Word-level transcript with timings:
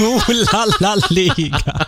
Oh 0.00 0.20
la 0.28 0.64
la 0.80 0.94
liga! 1.10 1.86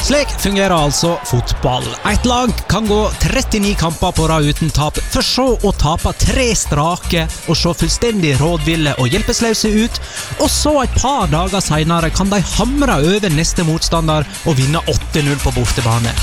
Slik 0.00 0.28
fungerer 0.40 0.72
altså 0.72 1.18
fotball. 1.28 1.84
Et 2.08 2.24
lag 2.24 2.50
kan 2.68 2.86
gå 2.88 3.00
39 3.20 3.74
kamper 3.78 4.12
på 4.16 4.28
rad 4.28 4.48
uten 4.48 4.72
tap, 4.72 4.96
for 5.12 5.22
så 5.22 5.44
å 5.60 5.72
tape 5.76 6.14
tre 6.22 6.48
strake 6.56 7.26
og 7.46 7.58
se 7.58 7.74
fullstendig 7.82 8.32
rådville 8.40 8.96
og 8.96 9.12
hjelpeløse 9.12 9.68
ut, 9.76 10.00
og 10.40 10.48
så 10.50 10.72
et 10.86 10.96
par 11.02 11.28
dager 11.30 11.60
seinere 11.60 12.10
kan 12.16 12.32
de 12.32 12.40
hamre 12.56 12.96
over 13.12 13.36
neste 13.36 13.66
motstander 13.68 14.24
og 14.48 14.56
vinne 14.56 14.80
8-0 14.88 15.36
på 15.44 15.52
bortebane. 15.58 16.16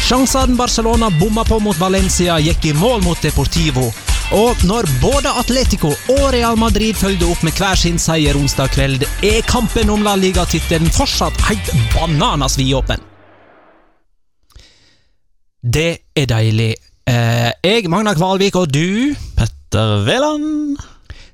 Sjansene 0.00 0.56
Barcelona 0.58 1.12
bomma 1.20 1.44
på 1.44 1.60
mot 1.60 1.76
Valencia, 1.78 2.40
gikk 2.40 2.72
i 2.72 2.78
mål 2.80 3.04
mot 3.04 3.20
Deportivo. 3.22 3.90
Og 4.30 4.60
når 4.62 4.86
både 5.02 5.30
Atletico 5.40 5.88
og 5.90 6.20
Real 6.30 6.54
Madrid 6.54 6.94
følger 6.94 7.32
opp 7.32 7.40
med 7.42 7.56
hver 7.58 7.74
sin 7.74 7.96
seier 7.98 8.36
onsdag 8.38 8.70
kveld, 8.76 9.02
er 9.26 9.40
kampen 9.50 9.90
om 9.90 10.04
La 10.06 10.12
Liga-tittelen 10.14 10.86
fortsatt 10.94 11.34
helt 11.48 11.72
bananas 11.90 12.54
vidåpen. 12.60 13.02
Det 15.58 16.14
er 16.14 16.30
deilig. 16.30 16.68
Eh, 17.10 17.50
jeg, 17.66 17.90
Magna 17.90 18.14
Kvalvik, 18.14 18.54
og 18.54 18.70
du 18.70 19.16
Petter 19.34 20.06
Veland. 20.06 20.78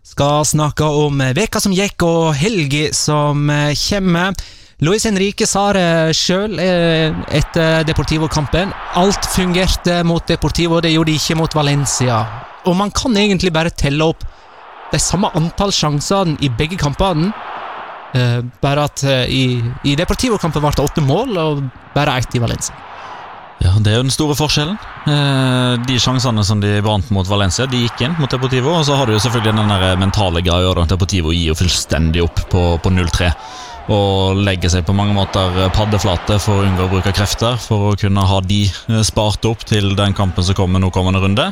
skal 0.01 0.47
snakke 0.49 0.89
om 0.89 1.21
veka 1.37 1.61
som 1.61 1.77
gikk 1.77 2.01
og 2.07 2.33
helga 2.41 2.95
som 2.97 3.51
eh, 3.53 3.77
kommer. 3.77 4.33
Luis 4.85 5.07
Henrique 5.09 5.47
sa 5.49 5.71
det 5.73 6.13
sjøl 6.19 6.59
eh, 6.61 7.15
etter 7.33 7.87
Deportivo-kampen. 7.89 8.75
Alt 9.01 9.25
fungerte 9.33 10.03
mot 10.05 10.21
Deportivo, 10.29 10.83
det 10.85 10.91
gjorde 10.93 11.15
de 11.15 11.17
ikke 11.17 11.37
mot 11.39 11.57
Valencia. 11.57 12.19
Og 12.69 12.77
man 12.77 12.93
kan 12.93 13.17
egentlig 13.17 13.55
bare 13.57 13.73
telle 13.73 14.05
opp 14.05 14.27
de 14.93 15.01
samme 15.01 15.31
antall 15.39 15.73
sjansene 15.73 16.37
i 16.45 16.53
begge 16.53 16.77
kampene. 16.77 17.31
Eh, 18.13 18.43
bare 18.61 18.85
at 18.85 19.01
eh, 19.09 19.25
i, 19.33 19.43
i 19.89 19.97
Deportivo-kampen 19.97 20.61
ble 20.61 20.77
det 20.77 20.85
åtte 20.85 21.05
mål, 21.09 21.33
og 21.41 21.65
bare 21.97 22.21
ett 22.21 22.37
i 22.37 22.45
Valencia. 22.45 22.77
Ja, 23.65 23.73
Det 23.81 23.89
er 23.89 23.97
jo 23.97 24.05
den 24.05 24.13
store 24.13 24.37
forskjellen. 24.37 24.77
De 25.89 25.95
sjansene 25.97 26.43
som 26.45 26.61
de 26.61 26.75
vant 26.85 27.09
mot 27.17 27.25
Valencia, 27.25 27.65
de 27.65 27.87
gikk 27.87 28.03
inn 28.05 28.19
mot 28.21 28.29
Deportivo. 28.29 28.75
Og 28.77 28.85
så 28.85 28.99
har 29.01 29.09
du 29.09 29.15
jo 29.17 29.23
selvfølgelig 29.25 29.57
den 29.57 29.73
der 29.73 29.97
mentale 29.97 30.45
greia. 30.45 30.85
Deportivo 30.85 31.33
gir 31.33 31.55
jo 31.55 31.57
fullstendig 31.57 32.21
opp 32.27 32.45
på, 32.53 32.67
på 32.85 32.93
0-3. 32.93 33.33
Og 33.93 34.41
legger 34.43 34.71
seg 34.73 34.87
på 34.87 34.95
mange 34.97 35.15
måter 35.15 35.69
paddeflate 35.75 36.41
for 36.43 36.59
å 36.59 36.67
unngå 36.67 36.89
å 36.89 36.91
bruke 36.91 37.13
krefter. 37.15 37.55
For 37.63 37.93
å 37.93 37.99
kunne 37.99 38.25
ha 38.27 38.41
de 38.43 38.65
eh, 38.67 39.03
spart 39.07 39.47
opp 39.47 39.63
til 39.69 39.93
den 39.99 40.17
kampen 40.17 40.43
som 40.47 40.57
kommer 40.59 40.83
nå 40.83 40.91
kommende 40.95 41.23
runde. 41.23 41.45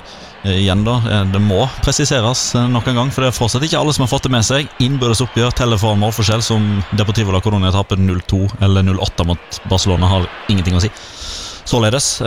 Eh, 0.43 0.65
igjen 0.65 0.83
da, 0.87 0.97
eh, 1.07 1.23
Det 1.31 1.43
må 1.43 1.63
presiseres 1.85 2.43
nok 2.73 2.91
en 2.91 2.99
gang, 2.99 3.13
for 3.15 3.23
det 3.23 3.31
er 3.31 3.39
fortsatt 3.39 3.67
ikke 3.67 3.79
alle 3.79 3.95
som 3.95 4.07
har 4.07 4.11
fått 4.11 4.27
det 4.27 4.35
med 4.35 4.47
seg. 4.47 4.67
Innbyrdes 4.83 5.23
oppgjør 5.23 5.55
teller 5.55 5.79
for 5.79 5.95
målforskjell, 6.01 6.43
som 6.43 6.83
Deportivo 6.99 7.35
la 7.35 7.43
Colonia 7.45 7.71
taper 7.75 8.03
0-2 8.03 8.43
eller 8.67 8.83
0-8 8.83 9.29
mot 9.31 9.61
Barcelona, 9.71 10.11
har 10.11 10.27
ingenting 10.51 10.75
å 10.75 10.83
si. 10.83 10.91
Således. 11.65 12.21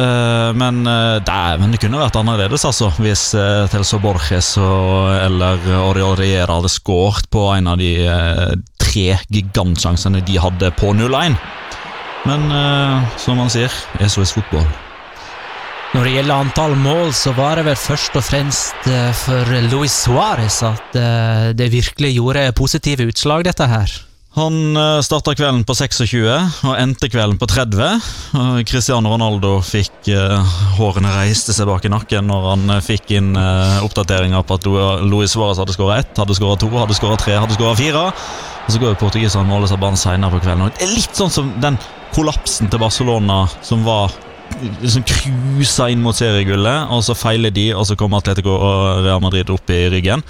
Men 0.58 0.80
dæven, 1.22 1.70
det 1.70 1.78
kunne 1.78 2.00
vært 2.02 2.16
annerledes, 2.18 2.64
altså. 2.66 2.88
Hvis 2.98 3.36
Telso 3.70 4.00
Borges 4.02 4.56
eller 4.58 5.62
Oriol 5.78 6.18
Riera 6.18 6.58
hadde 6.58 6.72
skåret 6.74 7.30
på 7.30 7.44
en 7.54 7.70
av 7.70 7.78
de 7.78 7.92
tre 8.88 9.18
gigantsjansene 9.30 10.24
de 10.26 10.40
hadde 10.42 10.72
på 10.80 10.96
0-1. 10.96 11.38
Men 12.28 12.52
eh, 12.52 13.16
som 13.22 13.40
man 13.40 13.52
sier, 13.52 13.74
SOS 14.02 14.36
fotball. 14.40 14.68
Når 15.96 16.04
det 16.04 16.16
gjelder 16.18 16.42
antall 16.44 16.76
mål, 16.76 17.14
så 17.16 17.32
var 17.38 17.56
det 17.60 17.68
vel 17.70 17.78
først 17.80 18.18
og 18.20 18.26
fremst 18.28 18.90
eh, 18.92 19.12
for 19.16 19.54
Luis 19.72 19.96
Suárez 20.04 20.60
at 20.68 20.98
eh, 21.00 21.48
det 21.56 21.72
virkelig 21.72 22.12
gjorde 22.18 22.50
positive 22.58 23.08
utslag, 23.08 23.46
dette 23.48 23.70
her. 23.72 23.94
Han 24.38 24.78
uh, 24.78 25.02
starta 25.02 25.34
kvelden 25.34 25.64
på 25.66 25.74
26 25.74 26.20
og 26.30 26.74
endte 26.78 27.08
kvelden 27.10 27.40
på 27.42 27.48
30. 27.50 28.04
Cristiano 28.70 29.10
Ronaldo 29.10 29.56
fikk 29.66 30.12
eh, 30.14 30.52
Hårene 30.78 31.10
reiste 31.16 31.56
seg 31.56 31.66
bak 31.66 31.88
i 31.88 31.90
nakken 31.90 32.30
når 32.30 32.46
han 32.52 32.68
uh, 32.76 32.78
fikk 32.86 33.16
inn 33.18 33.32
eh, 33.34 33.80
oppdateringer 33.82 34.46
på 34.46 34.60
at 34.60 34.68
Luis 35.08 35.34
Suárez 35.34 35.58
hadde 35.58 35.74
skåra 35.74 35.98
ett, 36.04 36.14
hadde 36.22 36.38
skåra 36.38 36.60
to, 36.62 36.70
hadde 36.76 37.00
skåra 37.00 37.18
tre, 37.18 37.34
hadde 37.42 37.58
skåra 37.58 37.74
fire. 37.80 38.06
Og 38.68 38.70
så 38.76 38.84
går 38.84 38.94
jo 38.94 39.02
portugiserne 39.02 39.60
seg 39.72 39.82
banen 39.82 39.98
seinere 39.98 40.36
på 40.36 40.44
kvelden. 40.46 40.68
Og 40.68 40.78
det 40.78 40.86
er 40.86 40.94
litt 40.94 41.18
sånn 41.18 41.34
som 41.34 41.50
den 41.64 41.82
kollapsen 42.14 42.70
til 42.70 42.84
Barcelona 42.84 43.44
som 43.66 43.82
var 43.88 44.14
liksom 44.84 45.08
cruisa 45.10 45.90
inn 45.90 46.06
mot 46.06 46.18
seriegullet, 46.18 46.92
og 46.94 47.02
så 47.10 47.18
feiler 47.18 47.50
de, 47.50 47.72
og 47.74 47.90
så 47.90 47.98
kommer 47.98 48.22
Atletico 48.22 48.54
og 48.54 49.02
Real 49.02 49.24
Madrid 49.24 49.50
opp 49.50 49.74
i 49.74 49.88
ryggen. 49.98 50.22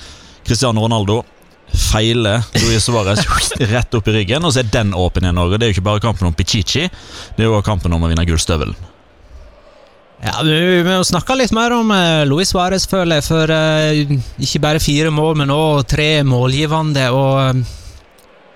Cristiano 0.47 0.87
Ronaldo 0.87 1.25
feiler 1.73 2.43
Luis 2.63 2.85
Suárez 2.87 3.23
rett 3.73 3.97
opp 3.97 4.07
i 4.07 4.19
ryggen, 4.19 4.45
og 4.45 4.53
så 4.53 4.63
er 4.63 4.69
den 4.73 4.93
åpen 4.97 5.25
igjen. 5.25 5.37
Norge. 5.37 5.59
Det 5.59 5.67
er 5.67 5.73
jo 5.73 5.77
ikke 5.77 5.89
bare 5.89 6.03
kampen 6.03 6.29
om 6.29 6.35
Pichichi, 6.37 6.87
det 7.37 7.43
er 7.43 7.49
jo 7.49 7.63
kampen 7.65 7.93
om 7.93 8.05
å 8.05 8.11
vinne 8.11 8.25
gullstøvelen. 8.27 8.77
Ja, 10.23 10.39
Vi 10.41 10.81
må 10.81 11.03
snakke 11.05 11.35
litt 11.37 11.53
mer 11.53 11.75
om 11.75 11.91
eh, 11.93 12.23
Luis 12.25 12.49
Suárez, 12.49 12.87
føler 12.89 13.19
jeg. 13.19 13.25
For 13.27 13.53
eh, 13.53 14.15
ikke 14.41 14.63
bare 14.63 14.81
fire 14.81 15.11
mål, 15.13 15.35
men 15.43 15.53
òg 15.53 15.83
tre 15.91 16.23
målgivende. 16.25 17.03
Og 17.13 17.41
eh, 17.43 17.75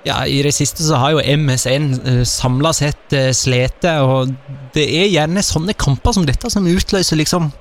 ja, 0.08 0.24
i 0.26 0.40
det 0.42 0.56
siste 0.58 0.82
så 0.82 0.98
har 0.98 1.14
jo 1.14 1.38
MSN 1.38 1.92
uh, 2.02 2.22
samla 2.26 2.72
sett 2.74 3.14
uh, 3.14 3.28
slete, 3.38 3.92
og 4.02 4.32
det 4.74 4.88
er 4.98 5.12
gjerne 5.12 5.44
sånne 5.46 5.76
kamper 5.78 6.16
som 6.18 6.26
dette 6.26 6.50
som 6.50 6.66
utløser 6.66 7.20
liksom 7.20 7.52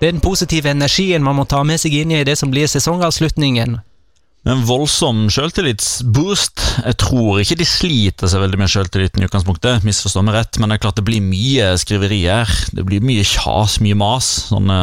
den 0.00 0.18
positive 0.24 0.72
energien 0.72 1.22
man 1.22 1.36
må 1.38 1.44
ta 1.46 1.60
med 1.62 1.78
seg 1.78 1.94
inn 1.94 2.10
i 2.16 2.24
det 2.26 2.34
som 2.40 2.50
blir 2.50 2.66
sesongavslutningen. 2.66 3.78
En 4.48 4.62
voldsom 4.64 5.26
selvtillitsboost. 5.28 6.62
Jeg 6.86 6.96
tror 7.02 7.42
ikke 7.42 7.58
de 7.60 7.66
sliter 7.68 8.30
seg 8.30 8.40
veldig 8.40 8.60
med 8.62 8.70
selvtilliten 8.72 9.20
i 9.20 9.26
utgangspunktet, 9.28 9.84
misforstå 9.84 10.22
meg 10.24 10.38
rett, 10.38 10.56
men 10.56 10.72
det 10.72 10.78
er 10.78 10.82
klart 10.86 10.96
det 10.96 11.04
blir 11.04 11.20
mye 11.20 11.74
skriverier. 11.80 12.48
Det 12.72 12.86
blir 12.88 13.04
mye 13.04 13.26
kjas, 13.26 13.76
mye 13.84 13.98
mas. 14.00 14.30
Sånne 14.48 14.78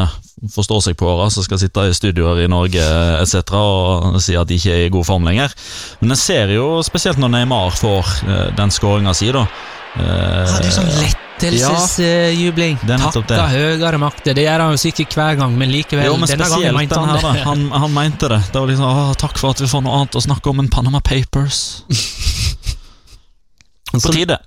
forstår 0.54 0.84
seg 0.86 0.98
på 1.00 1.08
åra 1.10 1.26
som 1.34 1.42
skal 1.42 1.58
sitte 1.58 1.88
i 1.90 1.96
studioer 1.96 2.44
i 2.44 2.50
Norge 2.50 2.84
etc. 3.18 3.42
og 3.58 4.20
si 4.22 4.38
at 4.38 4.46
de 4.46 4.60
ikke 4.60 4.76
er 4.76 4.86
i 4.86 4.92
god 4.94 5.08
form 5.10 5.26
lenger. 5.26 5.50
Men 5.98 6.14
jeg 6.14 6.22
ser 6.22 6.54
jo 6.54 6.68
spesielt 6.86 7.18
når 7.18 7.34
Neymar 7.34 7.74
får 7.82 8.12
eh, 8.28 8.44
den 8.58 8.70
skåringa 8.70 9.16
si, 9.18 9.32
da. 9.34 9.48
Eh, 9.98 10.04
Ja, 10.04 10.60
det 10.60 10.68
er 10.70 10.76
sånn 10.78 10.86
lettelsesjubling. 10.86 11.27
Det 11.40 11.52
Ja. 11.60 11.70
Takka 13.14 13.46
høyere 13.52 13.98
makter. 14.02 14.34
Det 14.34 14.44
gjør 14.44 14.60
han 14.64 14.70
jo 14.74 14.80
sikkert 14.82 15.14
hver 15.18 15.38
gang, 15.40 15.54
men 15.58 15.70
likevel. 15.72 16.06
Jo, 16.10 16.16
men 16.20 16.28
denne 16.30 16.48
gangen 16.50 16.74
mente 16.76 16.98
han 16.98 17.08
her, 17.08 17.22
det. 17.22 17.44
Han, 17.46 17.64
han 17.72 17.94
mente 17.94 18.28
det. 18.28 18.40
Det 18.52 18.60
var 18.60 18.68
liksom 18.70 18.88
å, 18.88 19.14
Takk 19.18 19.38
for 19.40 19.50
at 19.54 19.60
vi 19.62 19.68
får 19.70 19.82
noe 19.86 19.94
annet 20.00 20.18
å 20.18 20.22
snakke 20.24 20.50
om 20.52 20.60
enn 20.62 20.70
Panama 20.72 21.00
Papers. 21.00 21.82
På 23.92 24.12
tide. 24.12 24.38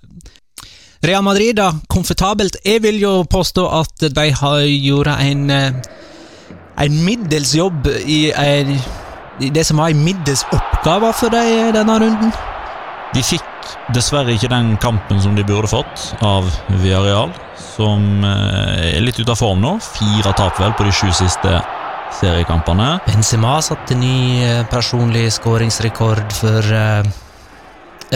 Real 1.01 1.23
Madrid, 1.25 1.55
da, 1.57 1.71
komfortabelt. 1.89 2.59
Jeg 2.65 2.83
vil 2.83 2.99
jo 3.01 3.23
påstå 3.25 3.63
at 3.79 4.05
de 4.13 4.27
har 4.37 4.59
gjort 4.61 5.15
en 5.17 5.49
eh, 5.49 5.71
En 6.81 6.93
middels 7.05 7.51
jobb 7.53 7.85
i, 8.07 8.31
en, 8.31 8.69
i 9.43 9.49
det 9.53 9.65
som 9.67 9.77
var 9.77 9.91
en 9.91 9.99
middels 10.01 10.41
oppgave 10.55 11.11
for 11.13 11.29
dem 11.29 11.73
denne 11.75 11.97
runden. 11.99 12.31
De 13.13 13.21
fikk 13.21 13.43
dessverre 13.95 14.33
ikke 14.35 14.49
den 14.51 14.75
kampen 14.81 15.21
som 15.21 15.35
de 15.35 15.45
burde 15.47 15.69
fått 15.71 16.11
av 16.25 16.47
Villarreal, 16.81 17.31
som 17.57 18.23
eh, 18.25 18.97
er 18.97 19.03
litt 19.05 19.19
ute 19.19 19.33
av 19.33 19.39
form 19.39 19.61
nå. 19.63 19.75
Fire 19.83 20.33
tap 20.37 20.59
vel 20.61 20.73
på 20.77 20.87
de 20.87 20.93
sju 20.95 21.09
siste 21.15 21.59
seriekampene. 22.19 22.93
Benzema 23.07 23.57
satte 23.63 23.97
ny 23.97 24.43
eh, 24.45 24.63
personlig 24.71 25.27
skåringsrekord 25.37 26.35
for 26.35 26.73
eh, 26.75 27.11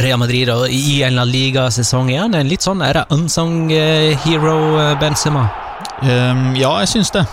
Real 0.04 0.20
Madrid 0.20 0.52
i 0.76 1.00
en 1.08 1.22
ligasesong 1.30 2.12
igjen. 2.12 2.36
En 2.36 2.52
litt 2.52 2.66
sånn 2.66 2.84
er 2.84 3.00
det 3.00 3.06
unsung 3.16 3.70
hero 3.72 4.58
Benzema. 5.00 5.46
Um, 6.04 6.50
ja, 6.60 6.74
jeg 6.84 6.92
syns 6.98 7.14
det. 7.16 7.24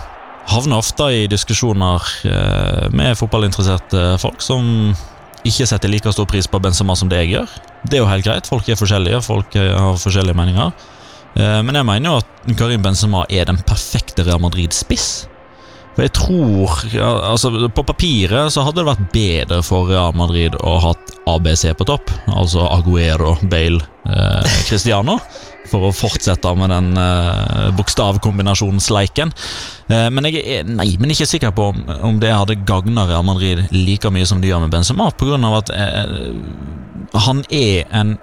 Havner 0.47 0.79
ofte 0.79 1.09
i 1.11 1.25
diskusjoner 1.31 2.07
med 2.95 3.19
fotballinteresserte 3.19 4.13
folk 4.23 4.39
som 4.43 4.93
ikke 5.43 5.67
setter 5.67 5.91
like 5.91 6.11
stor 6.15 6.27
pris 6.29 6.47
på 6.47 6.61
Benzema 6.63 6.95
som 6.95 7.11
det 7.11 7.23
jeg 7.23 7.33
gjør. 7.35 7.53
Det 7.83 7.97
er 7.97 8.03
jo 8.03 8.09
helt 8.09 8.25
greit, 8.25 8.49
folk 8.49 8.69
er 8.69 8.79
forskjellige, 8.79 9.21
folk 9.25 9.55
eh, 9.59 9.73
har 9.75 9.99
forskjellige 9.99 10.37
meninger. 10.39 10.71
Eh, 11.35 11.59
men 11.65 11.75
jeg 11.79 11.87
mener 11.89 12.09
jo 12.09 12.21
at 12.21 12.57
Karim 12.59 12.83
Benzema 12.85 13.25
er 13.29 13.49
den 13.49 13.59
perfekte 13.67 14.25
Real 14.27 14.41
Madrid-spiss. 14.43 15.27
For 15.93 16.07
jeg 16.07 16.13
tror 16.17 16.71
altså 16.97 17.51
På 17.69 17.83
papiret 17.85 18.49
så 18.49 18.63
hadde 18.65 18.79
det 18.79 18.87
vært 18.87 19.11
bedre 19.13 19.59
for 19.61 19.91
Real 19.91 20.15
Madrid 20.17 20.55
å 20.57 20.77
ha 20.81 20.93
ABC 21.29 21.67
på 21.77 21.85
topp. 21.85 22.09
Altså 22.33 22.65
Aguero, 22.65 23.35
Bale, 23.49 23.83
eh, 24.09 24.55
Cristiano. 24.67 25.19
For 25.71 25.87
å 25.87 25.93
fortsette 25.95 26.51
med 26.59 26.73
den 26.73 26.89
eh, 26.99 27.69
bokstavkombinasjonsleiken. 27.77 29.31
Eh, 29.87 30.09
men 30.13 30.27
jeg 30.27 30.43
er 30.43 30.67
nei, 30.67 30.89
men 30.99 31.13
ikke 31.13 31.29
sikker 31.29 31.53
på 31.55 31.69
om, 31.71 31.81
om 32.11 32.19
det 32.21 32.33
hadde 32.33 32.59
gagna 32.67 33.07
Real 33.09 33.25
Madrid 33.27 33.63
like 33.71 34.11
mye 34.11 34.27
som 34.27 34.43
det 34.43 34.51
gjør 34.51 34.65
med 34.65 34.73
Benzema, 34.75 35.09
av 35.09 35.57
at 35.61 35.73
eh, 35.73 36.29
han 37.25 37.43
er 37.49 37.87
en 37.95 38.17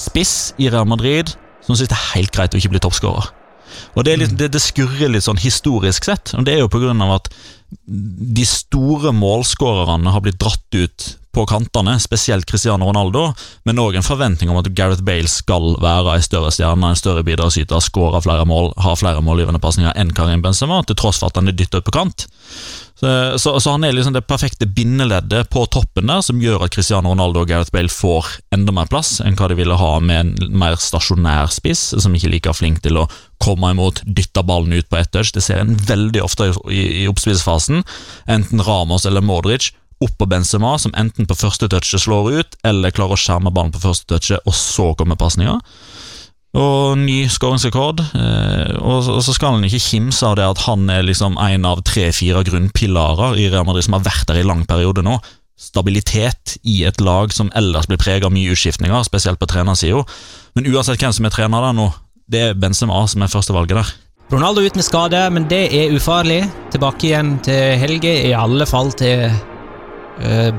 spiss 0.00 0.52
i 0.60 0.68
Real 0.72 0.88
Madrid 0.88 1.32
som 1.64 1.76
syns 1.76 1.90
det 1.90 1.96
er 1.96 2.08
helt 2.16 2.34
greit 2.34 2.54
å 2.54 2.60
ikke 2.60 2.72
bli 2.74 2.82
toppskårer. 2.82 3.30
Og 3.94 4.04
det, 4.06 4.16
litt, 4.18 4.36
det, 4.38 4.50
det 4.54 4.62
skurrer 4.62 5.12
litt 5.12 5.26
sånn 5.26 5.40
historisk 5.40 6.08
sett, 6.08 6.34
og 6.36 6.46
det 6.46 6.56
er 6.56 6.64
jo 6.64 6.90
av 6.90 7.16
at 7.16 7.30
de 7.70 8.44
store 8.46 9.12
målskårerne 9.14 10.10
har 10.10 10.22
blitt 10.24 10.40
dratt 10.42 10.74
ut 10.74 11.06
på 11.30 11.44
kantene, 11.46 11.94
spesielt 12.02 12.46
Cristiano 12.50 12.88
Ronaldo, 12.88 13.28
men 13.68 13.78
òg 13.78 13.94
en 13.98 14.06
forventning 14.06 14.50
om 14.50 14.58
at 14.58 14.70
Gareth 14.74 15.04
Bale 15.06 15.30
skal 15.30 15.76
være 15.82 16.16
en 16.16 16.26
større 16.26 16.50
stjerne, 16.54 16.90
en 16.90 16.98
større 16.98 17.22
bidragsyter, 17.26 17.78
skåre 17.84 18.22
flere 18.24 18.46
mål, 18.50 18.72
ha 18.82 18.96
flere 18.98 19.22
målgivende 19.22 19.62
pasninger 19.62 19.94
enn 19.94 20.10
Karim 20.16 20.42
Benzema, 20.42 20.80
til 20.82 20.98
tross 20.98 21.22
for 21.22 21.30
at 21.30 21.38
han 21.38 21.50
er 21.50 21.54
dyttet 21.54 21.86
på 21.86 21.94
kant. 21.94 22.26
Så, 23.00 23.38
så, 23.38 23.60
så, 23.60 23.70
han 23.70 23.84
er 23.84 23.94
liksom 23.96 24.12
det 24.12 24.26
perfekte 24.28 24.66
bindeleddet 24.68 25.48
på 25.48 25.62
toppen 25.72 26.10
der, 26.10 26.20
som 26.20 26.40
gjør 26.42 26.66
at 26.66 26.74
Cristiano 26.74 27.14
Ronaldo 27.14 27.40
og 27.40 27.48
Gareth 27.48 27.72
Bale 27.72 27.88
får 27.88 28.28
enda 28.52 28.74
mer 28.76 28.90
plass 28.92 29.22
enn 29.24 29.38
hva 29.38 29.48
de 29.48 29.56
ville 29.56 29.78
ha 29.80 29.94
med 30.04 30.20
en 30.20 30.58
mer 30.60 30.76
stasjonær 30.76 31.48
spiss, 31.54 31.94
som 31.96 32.12
ikke 32.12 32.28
er 32.28 32.34
like 32.34 32.54
flink 32.58 32.82
til 32.84 33.00
å 33.00 33.06
komme 33.40 33.72
imot, 33.72 34.02
dytte 34.04 34.44
ballen 34.44 34.76
ut 34.76 34.90
på 34.92 35.00
ett 35.00 35.08
touch. 35.16 35.32
Det 35.32 35.40
ser 35.40 35.62
en 35.62 35.72
veldig 35.88 36.20
ofte 36.26 36.50
i, 36.50 36.56
i, 36.76 36.82
i 37.00 37.08
oppspillsfasen, 37.08 37.80
enten 38.28 38.64
Ramos 38.68 39.08
eller 39.08 39.24
Modric 39.24 39.70
opp 40.04 40.18
på 40.20 40.28
Benzema, 40.28 40.74
som 40.80 40.92
enten 40.96 41.28
på 41.28 41.36
første 41.36 41.68
touchet 41.72 42.04
slår 42.04 42.30
ut, 42.36 42.60
eller 42.68 42.92
klarer 42.92 43.16
å 43.16 43.20
skjerme 43.20 43.52
ballen 43.52 43.72
på 43.72 43.82
første 43.82 44.12
touchet, 44.12 44.44
og 44.44 44.56
så 44.56 44.92
kommer 44.96 45.16
pasninga. 45.20 45.58
Og 46.58 46.98
ny 46.98 47.28
skåringsrekord. 47.30 48.00
Eh, 48.18 48.72
og, 48.82 49.06
så 49.22 49.34
skal 49.34 49.56
han 49.56 49.66
ikke 49.66 49.82
kimse 49.84 50.26
av 50.26 50.34
det 50.40 50.48
at 50.48 50.64
han 50.66 50.88
er 50.90 51.06
liksom 51.06 51.38
en 51.38 51.68
av 51.68 51.84
tre-fire 51.86 52.42
grunnpilarer 52.46 53.38
i 53.38 53.46
Real 53.52 53.68
Madrid 53.68 53.86
som 53.86 53.94
har 53.98 54.06
vært 54.08 54.26
der 54.30 54.40
i 54.40 54.46
lang 54.46 54.64
periode 54.66 55.04
nå. 55.06 55.20
Stabilitet 55.60 56.56
i 56.66 56.80
et 56.88 56.98
lag 57.04 57.30
som 57.36 57.52
ellers 57.54 57.86
blir 57.86 58.00
preget 58.00 58.26
av 58.26 58.34
mye 58.34 58.50
utskiftninger, 58.50 59.06
spesielt 59.06 59.38
på 59.38 59.46
trenersida. 59.50 60.02
Men 60.58 60.70
uansett 60.72 60.98
hvem 60.98 61.14
som 61.14 61.28
er 61.28 61.34
trener 61.34 61.68
der 61.68 61.76
nå, 61.76 61.90
det 62.30 62.46
er 62.48 62.58
Benzema 62.58 63.04
som 63.10 63.22
er 63.22 63.30
førstevalget 63.30 63.78
der. 63.78 63.92
Ronaldo 64.30 64.62
ut 64.62 64.76
med 64.78 64.86
skade, 64.86 65.20
men 65.34 65.46
det 65.50 65.64
er 65.74 65.94
ufarlig. 65.94 66.44
Tilbake 66.70 67.08
igjen 67.08 67.32
til 67.42 67.78
Helge, 67.82 68.12
i 68.28 68.34
alle 68.34 68.66
fall 68.66 68.92
til 68.94 69.26
uh, 69.26 70.50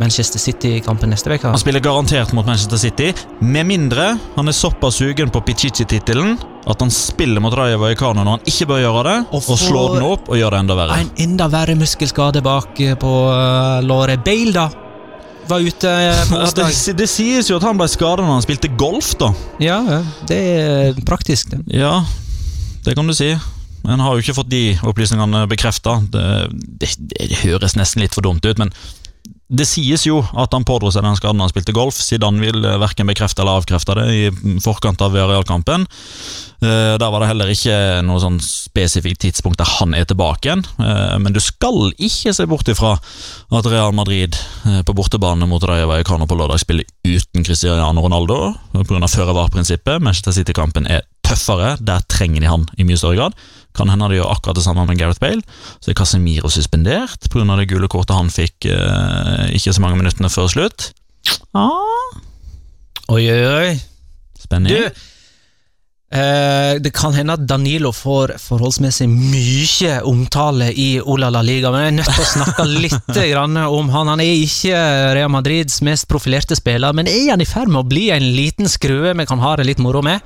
Manchester 0.00 0.40
City-kampen 0.40 1.12
neste 1.12 1.34
uke. 1.34 1.50
Han 1.52 1.60
spiller 1.60 1.80
garantert 1.84 2.32
mot 2.32 2.46
Manchester 2.46 2.80
City, 2.80 3.12
med 3.40 3.66
mindre 3.68 4.16
han 4.34 4.48
er 4.48 4.56
såpass 4.56 5.00
sugen 5.02 5.30
på 5.30 5.42
Pichichi-tittelen 5.46 6.38
at 6.66 6.80
han 6.80 6.90
spiller 6.90 7.42
mot 7.42 7.54
Raja 7.54 7.78
Vallecano 7.78 8.22
når 8.22 8.36
han 8.36 8.46
ikke 8.52 8.68
bør 8.70 8.82
gjøre 8.84 9.02
det, 9.08 9.16
og, 9.30 9.40
og 9.40 9.58
slår 9.58 9.96
den 9.96 10.06
opp 10.06 10.30
og 10.30 10.38
gjør 10.38 10.54
det 10.54 10.60
enda 10.62 10.76
verre. 10.78 11.00
En 11.02 11.10
enda 11.24 11.48
verre 11.50 11.76
muskelskade 11.78 12.42
bak 12.44 12.80
eh, 12.80 12.94
på 12.98 13.12
uh, 13.28 13.80
låret. 13.86 14.22
Bale, 14.24 14.52
da? 14.54 14.68
Var 15.50 15.64
ute 15.66 15.90
uh, 15.90 16.20
på 16.30 16.42
det, 16.54 16.68
det, 17.00 17.08
sies 17.10 17.50
jo 17.50 17.58
at 17.58 17.66
han 17.66 17.80
ble 17.80 17.88
skadet 17.90 18.22
når 18.22 18.38
han 18.38 18.44
spilte 18.46 18.70
golf, 18.78 19.14
da. 19.18 19.32
Ja, 19.62 19.80
det 20.30 20.38
er 20.38 21.02
praktisk, 21.06 21.50
det. 21.54 21.64
Ja, 21.74 21.98
det 22.86 22.94
kan 22.98 23.10
du 23.10 23.16
si. 23.16 23.34
Men 23.82 23.98
har 23.98 24.14
jo 24.14 24.22
ikke 24.22 24.36
fått 24.36 24.50
de 24.52 24.76
opplysningene 24.86 25.42
bekrefta. 25.50 25.96
Det, 26.12 26.26
det, 26.52 26.92
det, 27.10 27.30
høres 27.42 27.74
nesten 27.78 28.04
litt 28.04 28.14
for 28.14 28.22
dumt 28.22 28.46
ut, 28.46 28.60
men 28.62 28.70
det 29.52 29.66
sies 29.68 30.06
jo 30.06 30.22
at 30.38 30.54
han 30.56 30.64
pådro 30.64 30.90
seg 30.92 31.04
den 31.04 31.18
skaden 31.18 31.42
han 31.42 31.50
spilte 31.50 31.74
golf. 31.76 31.98
Zidane 32.00 32.40
vil 32.40 32.64
eh, 32.64 32.78
verken 32.80 33.10
bekrefte 33.10 33.44
eller 33.44 33.60
avkrefte 33.60 33.96
det 33.98 34.06
i 34.16 34.22
forkant 34.64 35.02
av 35.04 35.16
realkampen. 35.16 35.84
Eh, 36.62 36.94
der 36.96 37.12
var 37.12 37.20
det 37.20 37.28
heller 37.28 37.52
ikke 37.52 37.76
noe 38.06 38.22
sånn 38.22 38.40
spesifikt 38.42 39.20
tidspunkt 39.26 39.60
der 39.60 39.68
han 39.76 39.92
er 39.98 40.08
tilbake 40.08 40.48
igjen. 40.48 40.64
Eh, 40.80 41.16
men 41.20 41.36
du 41.36 41.40
skal 41.44 41.92
ikke 41.98 42.32
se 42.32 42.48
bort 42.48 42.70
ifra 42.72 42.94
at 42.96 43.68
Real 43.68 43.92
Madrid 43.96 44.38
på 44.86 44.96
bortebane 44.96 45.46
mot 45.48 45.64
Rayo 45.68 45.90
Vallecano 45.90 46.28
på 46.28 46.38
lørdag 46.38 46.62
spiller 46.62 46.88
uten 47.04 47.44
Cristiano 47.44 48.04
Ronaldo 48.04 48.54
pga. 48.72 49.04
føre-var-prinsippet. 49.04 50.00
Manchester 50.00 50.32
City-kampen 50.32 50.88
er 50.88 51.04
tøffere, 51.26 51.76
der 51.80 52.04
trenger 52.08 52.40
de 52.40 52.50
han 52.50 52.64
i 52.78 52.86
mye 52.88 52.98
større 53.00 53.18
grad. 53.20 53.36
Kan 53.76 53.92
hende 53.92 54.10
de 54.10 54.18
gjør 54.20 54.32
akkurat 54.34 54.58
det 54.58 54.64
samme 54.66 54.84
med 54.88 55.00
Gareth 55.00 55.22
Bale. 55.22 55.42
Så 55.80 55.92
er 55.92 55.98
Casemiro 55.98 56.50
suspendert 56.52 57.30
pga. 57.32 57.56
det 57.56 57.70
gule 57.70 57.88
kortet 57.88 58.16
han 58.16 58.32
fikk 58.32 58.68
eh, 58.68 59.48
ikke 59.56 59.72
så 59.72 59.84
mange 59.84 60.00
minuttene 60.00 60.32
før 60.32 60.50
slutt. 60.52 60.92
Ah. 61.56 62.20
Oi, 63.12 63.24
oi, 63.28 63.40
oi. 63.46 63.72
Spenning. 64.40 64.72
Du, 64.72 64.84
eh, 66.18 66.74
det 66.82 66.92
kan 66.96 67.14
hende 67.16 67.36
at 67.38 67.46
Danilo 67.48 67.92
får 67.96 68.36
forholdsmessig 68.42 69.08
mye 69.10 69.98
omtale 70.08 70.70
i 70.76 71.00
Olala 71.00 71.42
Liga, 71.44 71.72
men 71.72 71.84
jeg 71.84 71.92
er 71.92 71.98
nødt 72.00 72.12
til 72.12 72.24
å 72.24 72.30
snakke 72.36 72.68
litt 72.68 73.20
om 73.72 73.92
han. 73.92 74.12
Han 74.12 74.24
er 74.24 74.32
ikke 74.44 74.86
Real 75.16 75.32
Madrids 75.32 75.80
mest 75.84 76.08
profilerte 76.08 76.56
spiller, 76.58 76.92
men 76.92 77.10
er 77.10 77.32
han 77.32 77.44
i 77.44 77.48
ferd 77.48 77.72
med 77.72 77.84
å 77.84 77.88
bli 77.88 78.10
en 78.12 78.32
liten 78.36 78.68
skrue 78.68 79.16
vi 79.16 79.28
kan 79.28 79.40
ha 79.40 79.56
det 79.56 79.68
litt 79.68 79.82
moro 79.82 80.04
med? 80.04 80.20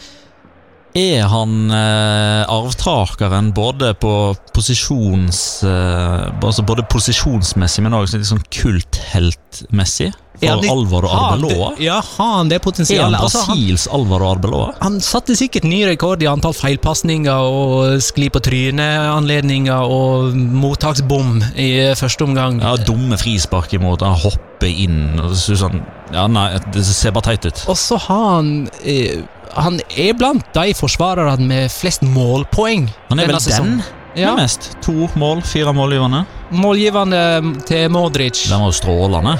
Er 0.96 1.26
han 1.28 1.70
eh, 1.76 2.42
arvtakeren 2.48 3.52
både 3.56 3.92
på 4.00 4.12
posisjons... 4.56 5.40
Eh, 5.68 6.22
altså 6.40 6.64
både 6.64 6.86
posisjonsmessig, 6.88 7.84
men 7.84 7.96
også 7.98 8.22
litt 8.22 8.30
sånn 8.30 8.46
kultheltmessig? 8.48 10.14
For 10.36 10.44
ja, 10.44 10.56
de, 10.60 10.68
Alvaro 10.68 11.08
Arbeloa? 11.08 11.70
Ja, 11.80 12.00
har 12.16 12.32
han 12.38 12.50
det 12.52 12.58
potensialet? 12.64 13.00
Er 13.00 13.06
han 13.08 13.14
altså, 13.16 13.44
Brasils 13.46 13.86
altså, 13.86 13.92
Alvaro 13.96 14.30
Arbeloa? 14.34 14.72
Han 14.82 14.98
satte 15.04 15.36
sikkert 15.36 15.64
ny 15.68 15.82
rekord 15.88 16.24
i 16.24 16.28
antall 16.28 16.56
feilpasninger 16.56 17.52
og 17.52 18.02
skli 18.04 18.28
på 18.32 18.42
trynet-anledninger 18.44 19.92
og 19.96 20.36
mottaksbom 20.36 21.40
i 21.60 21.70
første 21.96 22.28
omgang. 22.28 22.60
Ja, 22.64 22.76
dumme 22.76 23.20
frispark 23.20 23.72
imot, 23.76 24.04
han 24.04 24.16
hopper 24.20 24.68
inn 24.68 25.20
og 25.20 25.36
sånn 25.36 25.82
Ja, 26.14 26.28
nei, 26.30 26.50
det 26.72 26.84
ser 26.86 27.16
bare 27.16 27.32
teit 27.32 27.48
ut. 27.48 27.64
Og 27.72 27.80
så 27.80 27.96
har 28.08 28.28
han 28.36 28.52
eh, 28.84 29.24
han 29.56 29.80
er 29.96 30.16
blant 30.16 30.48
de 30.54 30.74
forsvarerne 30.76 31.46
med 31.46 31.72
flest 31.72 32.04
målpoeng. 32.04 32.88
Han 33.08 33.22
er 33.22 33.30
vel 33.30 33.40
den 33.40 33.80
ja. 34.16 34.34
med 34.34 34.42
mest? 34.44 34.70
To 34.84 35.08
mål, 35.18 35.42
fire 35.46 35.72
målgivende? 35.76 36.24
Målgivende 36.50 37.22
til 37.68 37.90
Modric. 37.92 38.46
Den 38.50 38.60
var 38.60 38.72
jo 38.72 38.76
strålende. 38.76 39.36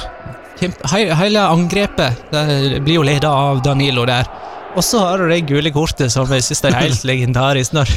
Hele 1.20 1.44
angrepet 1.44 2.32
det 2.32 2.80
blir 2.84 3.00
jo 3.00 3.06
leda 3.06 3.30
av 3.30 3.62
Danilo 3.64 4.06
der. 4.08 4.28
Og 4.76 4.84
så 4.84 5.00
har 5.00 5.20
du 5.20 5.30
det 5.30 5.46
gule 5.48 5.72
kortet 5.72 6.12
som 6.12 6.28
jeg 6.32 6.44
synes 6.44 6.64
er 6.68 6.80
helt 6.84 7.06
legendarisk. 7.08 7.76
Når, 7.76 7.92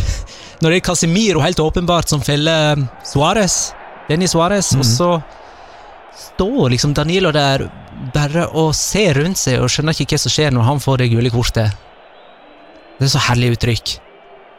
når 0.64 0.72
det 0.72 0.80
er 0.80 0.88
Casemiro 0.92 1.44
helt 1.44 1.60
åpenbart 1.60 2.12
som 2.12 2.24
feller 2.24 2.80
Suárez, 3.08 3.74
Denny 4.10 4.28
Suárez, 4.28 4.74
mm. 4.74 4.80
og 4.80 4.88
så 4.88 5.12
står 6.20 6.74
liksom 6.76 6.94
Danilo 6.96 7.32
der 7.36 7.68
bare 8.14 8.48
og 8.56 8.72
ser 8.76 9.20
rundt 9.20 9.40
seg 9.40 9.60
og 9.60 9.72
skjønner 9.72 9.96
ikke 9.96 10.16
hva 10.16 10.24
som 10.24 10.34
skjer 10.34 10.56
når 10.56 10.68
han 10.68 10.84
får 10.84 11.02
det 11.02 11.12
gule 11.12 11.32
kortet. 11.34 11.76
Det 13.00 13.08
er 13.08 13.14
så 13.16 13.26
herlig 13.30 13.54
uttrykk. 13.56 13.96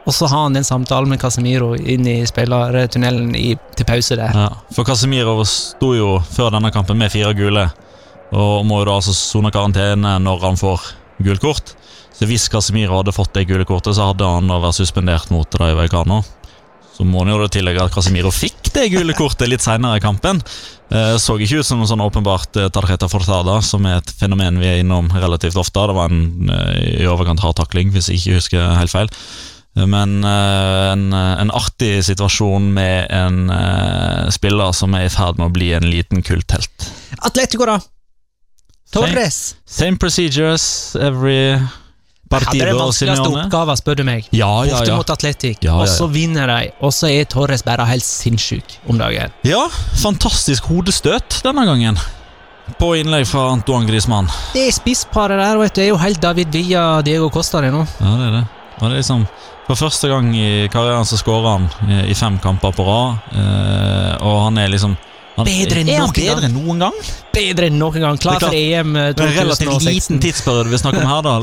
Og 0.09 0.15
så 0.17 0.25
har 0.25 0.47
han 0.47 0.55
den 0.57 0.65
samtalen 0.65 1.11
med 1.11 1.21
Casemiro 1.21 1.75
inn 1.77 2.07
i 2.09 2.23
spillertunnelen 2.25 3.35
i, 3.37 3.53
til 3.77 3.85
pause 3.85 4.17
der. 4.17 4.33
Ja, 4.33 4.47
for 4.73 4.87
Casemiro 4.87 5.35
sto 5.45 5.91
jo 5.93 6.15
før 6.25 6.49
denne 6.55 6.71
kampen 6.73 6.97
med 6.97 7.13
fire 7.13 7.35
gule, 7.37 7.67
og 8.33 8.65
må 8.65 8.81
jo 8.81 8.87
da 8.89 8.97
altså 8.97 9.13
sone 9.13 9.51
karantene 9.53 10.15
når 10.23 10.45
han 10.47 10.57
får 10.57 10.89
gult 11.21 11.43
kort. 11.43 11.73
Så 12.17 12.27
hvis 12.29 12.49
Casemiro 12.53 12.99
hadde 12.99 13.13
fått 13.15 13.33
det 13.33 13.47
gule 13.49 13.65
kortet, 13.65 13.95
så 13.97 14.11
hadde 14.11 14.27
han 14.27 14.49
da 14.49 14.59
vært 14.61 14.77
suspendert 14.77 15.31
mot 15.33 15.57
Rayo 15.61 15.77
Vallecano. 15.77 16.19
Så 16.93 17.05
må 17.07 17.23
han 17.23 17.31
jo 17.33 17.47
tillegge 17.49 17.85
at 17.85 17.93
Casemiro 17.93 18.29
fikk 18.33 18.60
det 18.75 18.89
gule 18.93 19.15
kortet 19.17 19.49
litt 19.49 19.63
seinere 19.63 19.99
i 19.99 20.03
kampen. 20.03 20.41
Eh, 20.91 21.15
så 21.21 21.37
ikke 21.39 21.61
ut 21.61 21.67
som 21.67 21.79
noe 21.79 21.89
sånn 21.89 22.03
åpenbart 22.03 22.57
eh, 22.59 22.69
tarjeta 22.73 23.07
fortada, 23.11 23.59
som 23.63 23.85
er 23.87 24.01
et 24.01 24.11
fenomen 24.19 24.59
vi 24.59 24.67
er 24.67 24.81
innom 24.81 25.07
relativt 25.13 25.59
ofte. 25.59 25.85
Det 25.87 25.95
var 25.95 26.11
en 26.11 26.51
eh, 26.51 27.01
i 27.03 27.07
overkant 27.09 27.43
hard 27.43 27.57
takling, 27.61 27.93
hvis 27.95 28.11
jeg 28.11 28.21
ikke 28.21 28.39
husker 28.41 28.75
helt 28.79 28.93
feil. 28.93 29.11
Men 29.79 30.17
en, 30.27 31.03
en, 31.15 31.51
artig 31.55 32.01
situasjon 32.03 32.65
med 32.75 33.05
en 33.15 33.45
spiller 34.35 34.73
som 34.75 34.91
er 34.99 35.05
i 35.05 35.13
ferd 35.13 35.39
med 35.39 35.47
å 35.47 35.53
bli 35.55 35.69
en 35.77 35.87
liten 35.87 36.19
kulthelt. 36.27 36.89
Atletico, 37.23 37.63
da? 37.69 37.77
Torres? 38.91 39.37
Same, 39.63 39.77
same 39.77 40.01
procedures 40.03 40.65
every 40.99 41.55
Partido, 42.31 42.63
Hadde 42.63 42.71
det 42.71 42.79
vanskeligste 42.79 43.27
oppgaven, 43.27 43.79
spør 43.79 43.99
du 43.99 44.03
meg. 44.07 44.27
Ja, 44.31 44.49
ja, 44.67 44.77
Borte 44.79 44.95
mot 45.01 45.13
Atletic, 45.13 45.59
ja, 45.65 45.75
og 45.75 45.89
så 45.91 46.07
vinner 46.11 46.47
de. 46.47 46.71
Og 46.79 46.93
så 46.95 47.09
er 47.11 47.27
Torres 47.29 47.63
bare 47.67 47.85
helt 47.89 48.07
sinnssyk 48.07 48.77
om 48.89 48.97
dagen. 49.01 49.33
Ja, 49.47 49.65
fantastisk 50.01 50.69
hodestøt 50.71 51.41
denne 51.45 51.65
gangen. 51.67 51.99
På 52.79 52.93
innlegg 52.95 53.25
fra 53.27 53.49
Antoine 53.51 53.89
Griezmann. 53.89 54.29
Det 54.55 54.63
er 54.69 54.75
spissparet 54.75 55.39
der, 55.41 55.59
vet 55.59 55.73
du. 55.75 55.81
Det 55.81 55.85
er 55.89 55.91
jo 55.91 55.99
helt 55.99 56.21
David 56.23 56.53
Villa 56.55 56.85
Diego 57.03 57.27
Costa 57.33 57.59
det 57.65 57.73
nå. 57.75 57.83
Ja, 57.99 58.15
det 58.21 58.27
er 58.29 58.35
det. 58.39 58.43
Og 58.79 58.83
det 58.87 58.93
er 58.95 58.99
liksom 59.01 59.27
For 59.67 59.77
første 59.77 60.07
gang 60.09 60.31
i 60.35 60.67
karrieren 60.73 61.05
så 61.07 61.19
skårer 61.19 61.51
han 61.53 61.67
i 62.09 62.15
fem 62.17 62.39
kamper 62.43 62.73
på 62.75 62.83
rad, 62.83 63.19
eh, 63.37 64.15
og 64.25 64.39
han 64.47 64.57
er 64.59 64.71
liksom 64.73 64.95
han, 65.41 65.49
bedre 65.49 65.81
enn 65.83 65.91
noen, 65.91 66.13
bedre 66.15 66.47
enn 66.47 66.57
noen 66.57 66.83
gang? 66.85 66.99
Bedre 67.35 67.69
enn 67.71 67.79
noen 67.81 68.05
gang. 68.05 68.19
Klar 68.21 68.43
for 68.43 68.55
EM 68.55 68.93
2016. 68.93 69.17
Det 69.17 69.25
er 69.25 69.31
en 69.31 69.39
relativt 69.39 69.87
liten 69.87 70.21
tidsperiode 70.23 70.73
vi 70.73 70.81
snakker 70.81 71.05
om 71.05 71.11
her. 71.11 71.25
da 71.27 71.37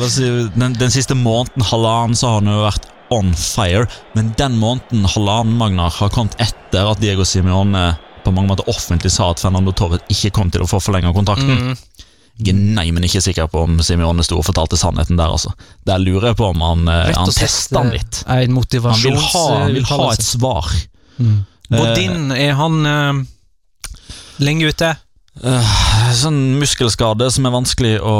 den, 0.55 0.79
den 0.79 0.95
siste 0.95 1.19
måneden, 1.19 1.67
halvannen, 1.71 2.19
så 2.19 2.33
har 2.33 2.41
han 2.41 2.53
jo 2.53 2.63
vært 2.65 2.89
on 3.15 3.33
fire. 3.35 3.87
Men 4.17 4.35
den 4.39 4.59
måneden, 4.61 5.05
halvannen, 5.05 5.57
Magnar, 5.57 5.95
har 6.01 6.13
kommet 6.15 6.37
etter 6.43 6.91
at 6.91 7.01
Diego 7.03 7.25
Simione 7.25 7.97
på 8.25 8.33
mange 8.35 8.51
måter 8.51 8.69
offentlig 8.69 9.13
sa 9.15 9.31
at 9.33 9.41
Fernando 9.41 9.73
Torres 9.73 10.05
ikke 10.13 10.35
kom 10.37 10.51
til 10.53 10.65
å 10.65 10.69
få 10.69 10.81
forlenga 10.83 11.15
kontrakten. 11.17 11.71
Mm. 11.71 12.05
Nei, 12.39 12.91
men 12.95 13.03
ikke 13.07 13.23
sikker 13.25 13.49
på 13.51 13.65
om 13.67 13.81
Simione 13.83 14.23
sto 14.27 14.39
og 14.39 14.47
fortalte 14.47 14.79
sannheten 14.79 15.19
der. 15.19 15.33
altså. 15.35 15.55
Der 15.89 15.99
lurer 15.99 16.31
jeg 16.31 16.39
på 16.39 16.53
om 16.53 16.61
han, 16.63 16.87
eh, 16.89 17.15
han 17.17 17.33
tester 17.35 17.81
han 17.81 17.91
litt. 17.95 18.23
En 18.27 18.55
han 18.55 19.01
vil 19.03 19.19
ha, 19.19 19.47
han 19.65 19.75
vil 19.75 19.89
ha 19.89 20.13
et 20.13 20.23
svar. 20.23 20.71
Mm. 21.19 21.41
Bodin, 21.69 22.31
er 22.33 22.55
han 22.57 23.27
lenge 24.39 24.67
ute. 24.67 24.97
Uh, 25.43 25.88
sånn 26.17 26.39
muskelskade 26.61 27.29
som 27.33 27.47
er 27.49 27.53
vanskelig 27.55 27.93
å 28.05 28.15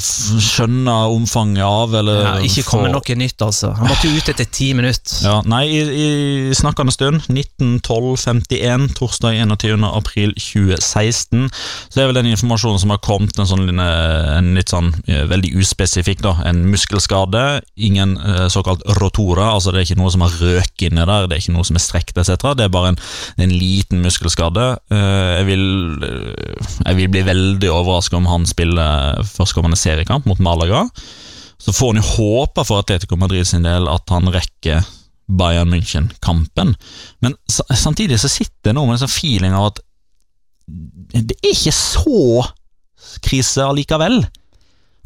skjønne 0.00 0.94
omfanget 1.12 1.64
av, 1.66 1.94
eller 2.00 2.20
ja, 2.24 2.32
Ikke 2.46 2.64
kommer 2.66 2.92
noe 2.92 3.16
nytt, 3.18 3.40
altså. 3.44 3.72
Han 3.78 3.90
måtte 3.90 4.10
ut 4.10 4.30
etter 4.32 4.48
ti 4.48 4.70
minutter. 4.76 5.16
Ja, 5.24 5.36
nei, 5.48 5.62
i, 5.70 5.80
i 6.50 6.56
snakkende 6.56 6.94
stund, 6.94 7.26
1912-51, 7.28 8.88
torsdag 8.98 9.38
21. 9.40 9.86
april 9.90 10.34
2016, 10.38 11.48
så 11.90 12.02
er 12.02 12.10
vel 12.10 12.18
den 12.20 12.30
informasjonen 12.32 12.82
som 12.82 12.94
har 12.94 13.02
kommet, 13.04 13.38
en, 13.38 13.48
sånn, 13.48 13.68
en 13.70 14.52
litt 14.56 14.72
sånn 14.72 14.92
veldig 15.06 15.52
uspesifikk, 15.60 16.24
da. 16.26 16.36
En 16.50 16.64
muskelskade, 16.70 17.44
ingen 17.76 18.16
såkalt 18.52 18.84
rotora, 19.00 19.52
altså 19.54 19.74
det 19.74 19.82
er 19.82 19.88
ikke 19.90 20.00
noe 20.02 20.14
som 20.14 20.26
har 20.26 20.36
røk 20.40 20.86
inni 20.88 21.04
der, 21.04 21.28
det 21.28 21.36
er 21.36 21.44
ikke 21.44 21.56
noe 21.56 21.68
som 21.68 21.78
er 21.78 21.84
strekt 21.84 22.18
etc. 22.20 22.52
Det 22.58 22.66
er 22.66 22.74
bare 22.74 22.94
en, 22.94 23.00
en 23.40 23.54
liten 23.54 24.02
muskelskade. 24.04 24.70
jeg 24.90 25.46
vil 25.48 25.66
jeg 26.84 26.96
vil 26.98 27.10
bli 27.12 27.19
veldig 27.26 27.70
overrasket 27.72 28.18
om 28.18 28.28
han 28.30 28.46
spiller 28.48 29.20
førstkommende 29.26 29.78
seriekamp 29.78 30.28
mot 30.28 30.40
Malaga. 30.42 30.86
Så 31.60 31.74
får 31.76 31.92
han 31.92 32.00
jo 32.00 32.08
håpe 32.14 32.64
for 32.64 32.80
Atletico 32.80 33.18
Madrid 33.20 33.48
sin 33.48 33.66
del 33.66 33.88
at 33.92 34.08
han 34.12 34.30
rekker 34.32 34.86
Bayern 35.30 35.70
München-kampen. 35.70 36.74
Men 37.20 37.36
samtidig 37.48 38.18
så 38.22 38.30
sitter 38.32 38.72
jeg 38.72 38.78
nå 38.78 38.86
med 38.86 38.96
en 38.96 39.04
sånn 39.04 39.12
feeling 39.12 39.54
av 39.56 39.70
at 39.70 39.82
det 40.70 41.36
er 41.40 41.52
ikke 41.52 41.74
så 41.74 42.44
krise 43.24 43.64
allikevel. 43.66 44.22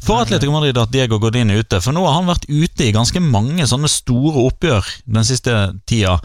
For 0.05 0.21
Atletico 0.21 0.53
Madrid 0.53 0.77
at 0.77 0.91
Diego 0.93 1.17
Godin 1.21 1.53
er 1.53 1.63
ute, 1.63 1.79
for 1.81 1.95
nå 1.95 2.03
har 2.05 2.19
han 2.19 2.29
vært 2.29 2.47
ute 2.49 2.85
i 2.85 2.93
ganske 2.93 3.21
mange 3.23 3.65
sånne 3.69 3.89
store 3.89 4.43
oppgjør 4.49 4.89
den 5.05 5.25
siste 5.27 5.55
tida. 5.89 6.17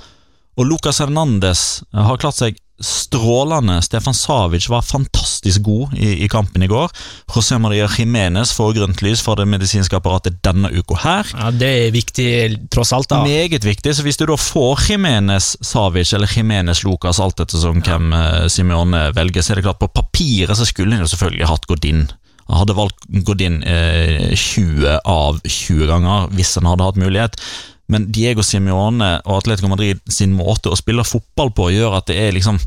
Og 0.59 0.67
Lucas 0.69 1.01
Hernandez 1.01 1.63
har 1.95 2.21
klart 2.21 2.37
seg 2.41 2.59
strålende. 2.81 3.83
Stefan 3.83 4.15
Savic 4.15 4.69
var 4.73 4.83
fantastisk 4.83 5.63
god 5.63 5.95
i, 5.99 6.25
i 6.25 6.29
kampen 6.29 6.63
i 6.63 6.69
går. 6.71 6.93
José 7.35 7.59
Maria 7.61 7.87
Jiménez 7.87 8.53
får 8.57 8.75
grønt 8.79 9.03
lys 9.05 9.23
for 9.25 9.41
det 9.41 9.47
medisinske 9.51 9.97
apparatet 9.99 10.41
denne 10.47 10.71
uka 10.73 10.99
her. 11.05 11.33
Ja, 11.37 11.51
Det 11.51 11.71
er 11.87 11.91
viktig, 11.95 12.31
tross 12.73 12.93
alt. 12.97 13.11
da. 13.11 13.23
Meget 13.25 13.65
viktig. 13.65 13.95
så 13.97 14.03
Hvis 14.03 14.17
du 14.17 14.27
da 14.27 14.37
får 14.37 14.89
Jiménez 14.89 15.57
Savic 15.61 16.13
eller 16.15 16.27
Jiménez 16.27 16.85
Lucas, 16.85 17.21
alt 17.21 17.41
ettersom 17.41 17.83
ja. 17.85 17.91
hvem 17.91 18.13
uh, 18.13 18.49
Simeone 18.49 19.11
velger, 19.15 19.43
så 19.43 19.53
er 19.53 19.61
det 19.61 19.69
klart 19.69 19.81
på 19.81 19.89
papiret 19.89 20.57
så 20.57 20.67
skulle 20.67 20.97
han 20.97 21.05
jo 21.05 21.11
selvfølgelig 21.11 21.49
hatt 21.49 21.67
Godin. 21.67 22.09
Han 22.51 22.59
hadde 22.65 22.75
valgt 22.75 23.05
Godin 23.27 23.63
eh, 23.63 24.33
20 24.35 25.01
av 25.07 25.39
20 25.47 25.87
ganger 25.87 26.33
hvis 26.35 26.57
han 26.59 26.67
hadde 26.67 26.89
hatt 26.89 26.99
mulighet. 26.99 27.39
Men 27.91 28.09
Diego 28.15 28.45
Simione 28.47 29.17
og 29.25 29.41
Atletico 29.41 29.71
Madrid 29.73 30.01
sin 30.11 30.33
måte 30.37 30.71
å 30.71 30.79
spille 30.79 31.07
fotball 31.07 31.53
på 31.57 31.73
gjør 31.75 31.99
at 31.99 32.11
det 32.11 32.21
er 32.23 32.35
liksom 32.37 32.61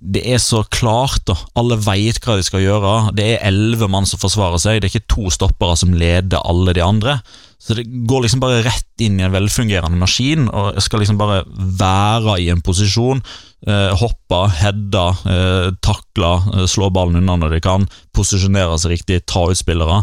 det 0.00 0.22
er 0.32 0.38
så 0.40 0.62
klart, 0.72 1.26
da. 1.28 1.34
Alle 1.60 1.76
veit 1.76 2.16
hva 2.24 2.38
de 2.38 2.44
skal 2.46 2.62
gjøre. 2.64 3.12
Det 3.16 3.26
er 3.34 3.42
elleve 3.50 3.84
mann 3.92 4.08
som 4.08 4.20
forsvarer 4.22 4.56
seg. 4.56 4.78
Det 4.80 4.88
er 4.88 4.94
ikke 4.94 5.12
to 5.12 5.32
stoppere 5.32 5.76
som 5.76 5.92
leder 5.92 6.40
alle 6.40 6.72
de 6.76 6.80
andre. 6.80 7.18
Så 7.60 7.76
det 7.76 7.84
går 8.08 8.24
liksom 8.24 8.40
bare 8.40 8.62
rett 8.64 9.04
inn 9.04 9.18
i 9.20 9.26
en 9.26 9.34
velfungerende 9.34 10.00
maskin, 10.00 10.48
og 10.48 10.80
skal 10.80 11.02
liksom 11.02 11.20
bare 11.20 11.42
være 11.76 12.38
i 12.40 12.48
en 12.48 12.64
posisjon. 12.64 13.20
Eh, 13.68 13.92
hoppe, 14.00 14.40
heade, 14.62 15.04
eh, 15.28 15.68
takle, 15.84 16.32
eh, 16.54 16.64
slå 16.64 16.88
ballen 16.88 17.20
unna 17.20 17.36
når 17.36 17.58
de 17.58 17.60
kan. 17.68 17.84
Posisjonere 18.16 18.80
seg 18.80 18.96
riktig, 18.96 19.20
ta 19.28 19.44
ut 19.50 19.60
spillere. 19.60 20.00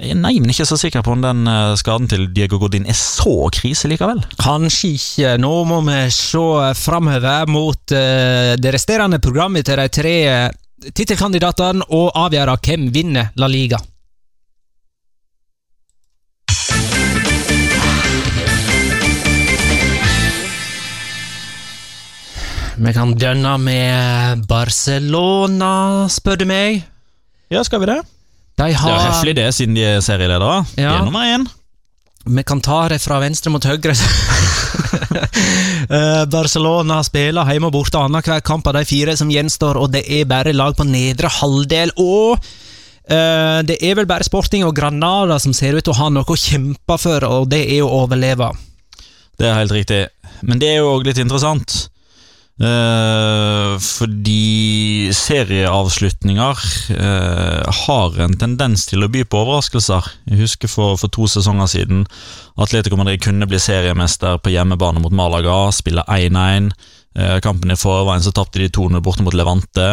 Jeg 0.00 0.16
men 0.16 0.52
ikke 0.52 0.64
så 0.68 0.78
sikker 0.80 1.02
på 1.04 1.12
om 1.12 1.22
den 1.24 1.48
eh, 1.48 1.74
skaden 1.76 2.08
til 2.08 2.26
Diego 2.32 2.58
Godin 2.60 2.86
er 2.88 2.96
så 2.96 3.50
krise 3.52 3.88
likevel. 3.90 4.22
Kanskje 4.40 4.94
ikke. 4.96 5.34
Nå 5.40 5.52
må 5.68 5.80
vi 5.88 5.98
se 6.14 6.72
framover 6.78 7.48
mot 7.50 7.94
uh, 7.96 8.56
det 8.56 8.74
resterende 8.74 9.20
programmet 9.20 9.68
til 9.68 9.80
de 9.80 9.88
tre 9.92 10.14
uh, 10.28 10.50
tittelkandidatene 10.88 11.88
og 11.96 12.12
avgjøre 12.16 12.56
hvem 12.64 12.88
vinner 12.94 13.32
La 13.40 13.48
Liga. 13.50 13.80
Vi 22.80 22.92
kan 22.96 23.12
dønne 23.12 23.58
med 23.60 24.46
Barcelona, 24.48 26.08
spør 26.08 26.40
du 26.40 26.48
meg. 26.48 26.80
Ja, 27.52 27.60
skal 27.66 27.82
vi 27.82 27.90
det? 27.90 28.00
De 28.60 28.68
har, 28.76 28.92
det 28.92 28.98
er 28.98 29.08
høflig, 29.08 29.34
det, 29.38 29.48
siden 29.56 29.78
de 29.78 29.86
er 29.88 30.04
serieledere. 30.04 30.60
Ja. 30.76 30.92
De 30.92 30.98
er 30.98 31.08
nummer 31.08 31.24
én. 31.24 31.48
Vi 32.28 32.42
kan 32.44 32.60
ta 32.60 32.82
det 32.92 33.00
fra 33.00 33.20
venstre 33.22 33.52
mot 33.54 33.64
høyre. 33.64 33.96
Eh, 35.90 36.24
Barcelona 36.30 37.00
spiller 37.02 37.48
hjemme 37.50 37.66
og 37.70 37.74
borte 37.74 37.98
annenhver 37.98 38.42
kamp 38.46 38.68
av 38.70 38.76
de 38.76 38.84
fire 38.86 39.16
som 39.18 39.30
gjenstår, 39.32 39.78
og 39.80 39.88
det 39.90 40.04
er 40.06 40.28
bare 40.28 40.52
lag 40.54 40.76
på 40.78 40.84
nedre 40.86 41.26
halvdel. 41.34 41.90
Og 41.98 42.36
uh, 42.38 43.58
det 43.66 43.78
er 43.82 43.96
vel 43.98 44.06
bare 44.06 44.26
Sporting 44.26 44.62
og 44.68 44.76
Granada 44.76 45.40
som 45.42 45.54
ser 45.56 45.74
ut 45.74 45.82
til 45.86 45.94
å 45.94 45.98
ha 45.98 46.10
noe 46.14 46.22
å 46.22 46.38
kjempe 46.38 46.98
for, 47.00 47.26
og 47.26 47.48
det 47.50 47.64
er 47.64 47.82
å 47.82 47.90
overleve. 48.04 48.52
Det 49.40 49.48
er 49.48 49.58
helt 49.58 49.74
riktig, 49.74 50.04
men 50.46 50.62
det 50.62 50.70
er 50.70 50.78
jo 50.84 50.92
òg 50.92 51.08
litt 51.08 51.18
interessant. 51.18 51.88
Uh, 52.60 53.78
fordi 53.80 55.08
serieavslutninger 55.16 56.58
uh, 56.92 57.70
har 57.86 58.18
en 58.20 58.34
tendens 58.36 58.84
til 58.90 59.00
å 59.00 59.08
by 59.08 59.22
på 59.24 59.40
overraskelser. 59.40 60.10
Jeg 60.28 60.42
husker 60.42 60.68
for, 60.68 60.98
for, 61.00 61.08
to 61.08 61.24
sesonger 61.30 61.70
siden 61.72 62.02
Atletico 62.60 62.98
Madrid 63.00 63.22
kunne 63.24 63.48
bli 63.48 63.56
seriemester 63.62 64.36
på 64.44 64.52
hjemmebane 64.52 65.00
mot 65.00 65.14
Malaga, 65.16 65.70
spille 65.72 66.04
1-1. 66.04 66.68
Uh, 67.16 67.24
eh, 67.24 67.38
kampen 67.42 67.72
i 67.72 67.78
forveien 67.80 68.22
så 68.22 68.34
tapte 68.36 68.60
de 68.60 68.68
2-0 68.76 69.00
borte 69.02 69.24
mot 69.24 69.34
Levante. 69.34 69.88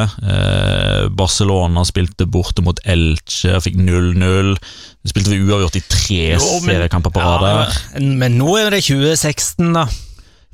Barcelona 1.17 1.85
spilte 1.87 2.27
borte 2.27 2.65
mot 2.65 2.83
Elche 2.83 3.55
og 3.55 3.63
fikk 3.63 3.79
0-0. 3.79 4.51
Spilte 5.07 5.31
vi 5.31 5.39
uavgjort 5.39 5.79
i 5.79 5.85
tre 5.87 6.19
jo, 6.35 6.51
men, 6.59 6.67
seriekamper 6.67 7.15
på 7.15 7.23
rad. 7.23 7.47
Ja, 7.47 7.63
men, 7.95 8.11
men 8.19 8.37
nå 8.43 8.59
er 8.59 8.75
det 8.75 8.83
2016, 8.89 9.71
da. 9.71 9.87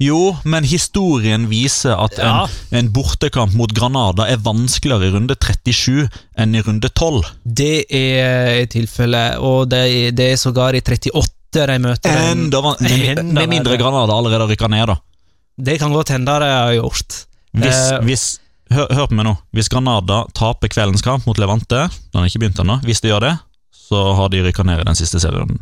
Jo, 0.02 0.36
men 0.50 0.66
historien 0.66 1.46
viser 1.52 1.94
at 2.02 2.18
ja. 2.18 2.48
en, 2.48 2.78
en, 2.80 2.90
bortekamp 2.94 3.54
mot 3.56 3.72
Granada 3.72 4.26
er 4.28 4.42
vanskeligere 4.42 5.08
i 5.08 5.14
runde 5.14 5.38
37 5.38 6.08
enn 6.40 6.56
i 6.58 6.64
runde 6.66 6.90
12. 6.90 7.22
Det 7.44 7.86
er 7.94 8.66
tilfellet, 8.74 9.38
og 9.38 9.70
det, 9.72 9.86
det 10.18 10.32
er 10.34 10.42
sågar 10.42 10.76
i 10.76 10.82
38 10.82 11.68
de 11.70 11.78
møter 11.84 12.22
Enda, 12.32 12.64
med, 12.82 13.22
med 13.30 13.52
mindre 13.52 13.78
Granada 13.78 14.18
allerede 14.18 14.50
rykker 14.50 14.72
ned, 14.74 14.90
da. 14.90 14.98
Det 15.54 15.78
kan 15.80 15.94
godt 15.94 16.10
hende 16.10 16.40
de 16.42 16.50
har 16.50 16.74
gjort. 16.74 17.20
Hvis, 17.54 17.82
eh, 17.94 18.00
hvis 18.08 18.24
hør, 18.74 18.90
hør, 18.90 19.08
på 19.12 19.18
meg 19.20 19.28
nå. 19.28 19.36
Hvis 19.54 19.70
Granada 19.70 20.24
taper 20.34 20.72
kveldens 20.74 21.06
kamp 21.06 21.28
mot 21.30 21.38
Levante, 21.38 21.86
den 21.86 22.20
har 22.22 22.30
ikke 22.30 22.42
begynt 22.42 22.64
ennå, 22.64 22.80
hvis 22.88 23.04
de 23.04 23.14
gjør 23.14 23.28
det, 23.28 23.36
så 23.86 24.02
har 24.18 24.34
de 24.34 24.42
rykka 24.42 24.66
ned 24.66 24.82
i 24.82 24.88
den 24.90 24.98
siste 24.98 25.22
serien. 25.22 25.60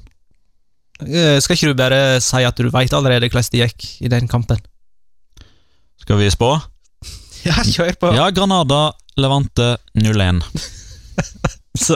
Eh, 1.08 1.38
skal 1.42 1.58
ikke 1.58 1.72
du 1.72 1.80
bare 1.80 2.02
si 2.24 2.44
at 2.46 2.60
du 2.60 2.70
veit 2.74 2.94
allerede 2.94 3.30
hvordan 3.30 3.50
det 3.54 3.64
gikk 3.64 3.88
i 4.06 4.12
den 4.12 4.30
kampen? 4.32 4.62
Skal 6.02 6.22
vi 6.22 6.30
spå? 6.34 6.56
Ja, 7.42 7.58
kjør 7.66 7.96
på. 7.98 8.10
Ja, 8.14 8.28
Granada 8.30 8.92
Levante 9.18 9.74
0-1. 9.98 10.44
Så, 11.82 11.96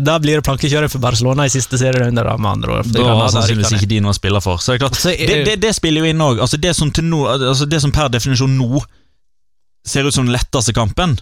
da 0.00 0.14
blir 0.22 0.38
det 0.38 0.44
plankekjøring 0.46 0.88
for 0.88 1.02
Barcelona 1.02 1.44
i 1.44 1.52
siste 1.52 1.76
serierunde. 1.76 2.22
Da, 2.24 2.36
med 2.40 2.50
andre 2.52 2.78
ord. 2.78 2.88
Da 2.94 3.04
har 3.04 3.32
sannsynligvis 3.34 3.74
ikke 3.76 3.90
de 3.90 3.98
noe 4.00 4.14
å 4.14 4.16
spille 4.16 4.40
for. 4.40 4.62
Så 4.62 4.78
klart, 4.78 4.96
det, 5.02 5.42
det, 5.48 5.58
det, 5.60 5.74
spiller 5.76 6.00
jo 6.00 6.12
inn 6.14 6.22
òg. 6.22 6.40
Altså, 6.46 6.60
det, 6.62 6.72
altså, 6.72 7.68
det 7.68 7.82
som 7.82 7.92
per 7.92 8.08
definisjon 8.14 8.54
nå 8.56 8.80
ser 9.84 10.06
ut 10.06 10.14
som 10.14 10.28
den 10.28 10.36
letteste 10.36 10.72
kampen, 10.76 11.18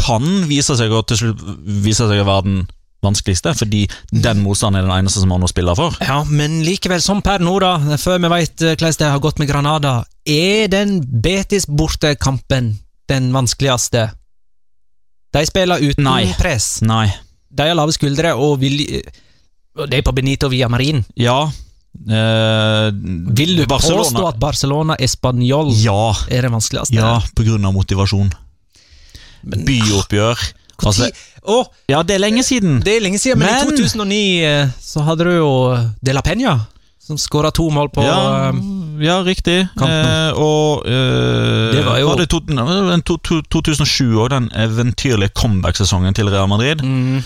kan 0.00 0.26
vise 0.48 0.74
seg 0.78 0.90
å 0.90 1.02
til 1.04 1.20
slutt 1.20 1.44
vise 1.84 2.06
seg 2.08 2.22
å 2.22 2.26
være 2.26 2.46
den 2.48 2.60
vanskeligste, 3.04 3.54
fordi 3.56 3.86
den 4.12 4.42
motstanden 4.44 4.80
er 4.80 4.88
den 4.88 4.94
eneste 4.98 5.22
som 5.22 5.32
har 5.32 5.40
noe 5.40 5.48
å 5.48 5.52
spille 5.52 5.74
for. 5.78 5.96
Ja, 6.04 6.20
men 6.28 6.60
likevel, 6.66 7.02
som 7.04 7.22
per 7.24 7.42
nå, 7.44 7.56
da, 7.62 7.74
før 8.00 8.20
vi 8.20 8.32
veit 8.32 8.64
eh, 8.64 8.76
hvordan 8.76 9.00
det 9.00 9.10
har 9.14 9.24
gått 9.24 9.40
med 9.42 9.50
Granada, 9.50 9.94
er 10.28 10.70
den 10.72 10.98
Betis-bortekampen 11.24 12.74
den 13.10 13.32
vanskeligste? 13.34 14.10
De 15.30 15.42
spiller 15.46 15.82
uten 15.82 16.06
Nei. 16.06 16.28
press. 16.38 16.78
Nei. 16.86 17.08
De 17.50 17.66
har 17.66 17.78
lave 17.78 17.94
skuldre 17.94 18.34
og 18.38 18.60
vil 18.62 18.78
De 18.80 19.96
er 19.96 20.04
på 20.06 20.14
Benito 20.14 20.50
via 20.50 20.68
Marin. 20.70 21.02
Ja. 21.18 21.44
Eh, 21.90 22.90
vil 23.34 23.56
du 23.56 23.66
Barcelona. 23.66 24.04
påstå 24.04 24.26
at 24.28 24.38
Barcelona 24.38 24.96
Español 24.96 25.72
ja. 25.82 26.14
er 26.30 26.46
det 26.46 26.52
vanskeligste? 26.52 26.98
Ja, 26.98 27.18
på 27.34 27.46
grunn 27.46 27.66
av 27.66 27.74
motivasjon. 27.74 28.30
Byoppgjør. 29.42 30.38
Altså, 30.80 31.10
oh, 31.42 31.66
ja, 31.90 32.02
det 32.02 32.16
er 32.16 32.22
lenge 32.22 32.44
siden. 32.46 32.80
Det 32.84 32.96
er 32.96 33.04
lenge 33.04 33.18
siden, 33.18 33.40
men, 33.40 33.48
men 33.48 33.74
i 33.74 33.80
2009 33.80 34.20
eh, 34.44 34.76
så 34.80 35.04
hadde 35.06 35.26
du 35.28 35.32
jo 35.34 35.50
De 36.04 36.14
La 36.16 36.22
Penya, 36.24 36.58
som 37.00 37.18
skåra 37.18 37.50
to 37.54 37.68
mål 37.72 37.90
på 37.94 38.04
Ja, 38.04 38.50
eh, 38.50 38.62
ja 39.06 39.18
riktig. 39.26 39.58
Eh, 39.64 40.30
og 40.36 40.86
eh, 40.86 41.72
Det 41.74 41.84
var 41.86 42.00
jo 42.00 42.12
var 42.12 42.22
det 42.22 42.30
to, 42.30 42.40
to, 43.18 43.40
to, 43.42 43.60
2007 43.60 44.16
òg, 44.20 44.30
den 44.34 44.48
eventyrlige 44.54 45.34
comeback-sesongen 45.34 46.16
til 46.16 46.30
Real 46.32 46.50
Madrid. 46.50 46.84
Mm. 46.84 47.20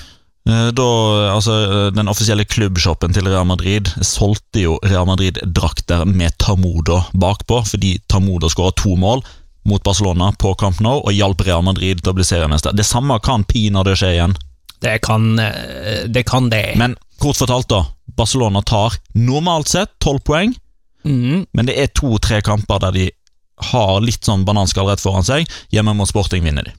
Eh, 0.45 0.69
da, 0.77 0.89
altså, 1.33 1.91
Den 1.97 2.09
offisielle 2.13 2.45
klubbshoppen 2.45 3.15
til 3.17 3.29
Real 3.29 3.47
Madrid 3.49 3.89
solgte 4.05 4.65
jo 4.67 4.77
Real 4.85 5.07
Madrid-drakter 5.09 6.05
med 6.05 6.37
Tamodo 6.39 7.01
bakpå, 7.17 7.63
fordi 7.69 7.97
Tamodo 8.09 8.53
skåra 8.53 8.75
to 8.77 8.97
mål 9.01 9.25
mot 9.65 9.83
Barcelona 9.83 10.33
på 10.39 10.55
Camp 10.61 10.81
Nou 10.85 11.01
og 11.01 11.13
hjalp 11.13 11.41
Real 11.47 11.63
Madrid 11.65 12.03
til 12.03 12.13
å 12.13 12.17
bli 12.19 12.25
seriemester. 12.27 12.73
Det 12.77 12.85
samme 12.87 13.17
kan 13.25 13.45
pinadø 13.49 13.95
skje 13.97 14.13
igjen. 14.17 14.35
Det 14.85 14.99
kan 15.07 15.39
eh, 15.41 16.05
det. 16.07 16.25
Kan 16.29 16.51
det. 16.53 16.75
Men 16.77 16.97
kort 17.23 17.39
fortalt, 17.41 17.69
da. 17.73 17.85
Barcelona 18.17 18.61
tar 18.63 18.99
normalt 19.15 19.69
sett 19.73 19.97
tolv 19.99 20.21
poeng, 20.25 20.55
Mm. 21.05 21.43
men 21.53 21.67
det 21.69 21.75
er 21.77 21.91
to-tre 21.93 22.39
kamper 22.41 22.79
der 22.81 22.93
de 22.97 23.11
har 23.71 23.99
litt 24.01 24.25
sånn 24.25 24.47
bananskall 24.49 24.87
rett 24.89 25.03
foran 25.05 25.25
seg. 25.27 25.45
Hjemme 25.71 25.93
mot 25.95 26.09
Sporting 26.09 26.41
vinner 26.47 26.65
de. 26.65 26.73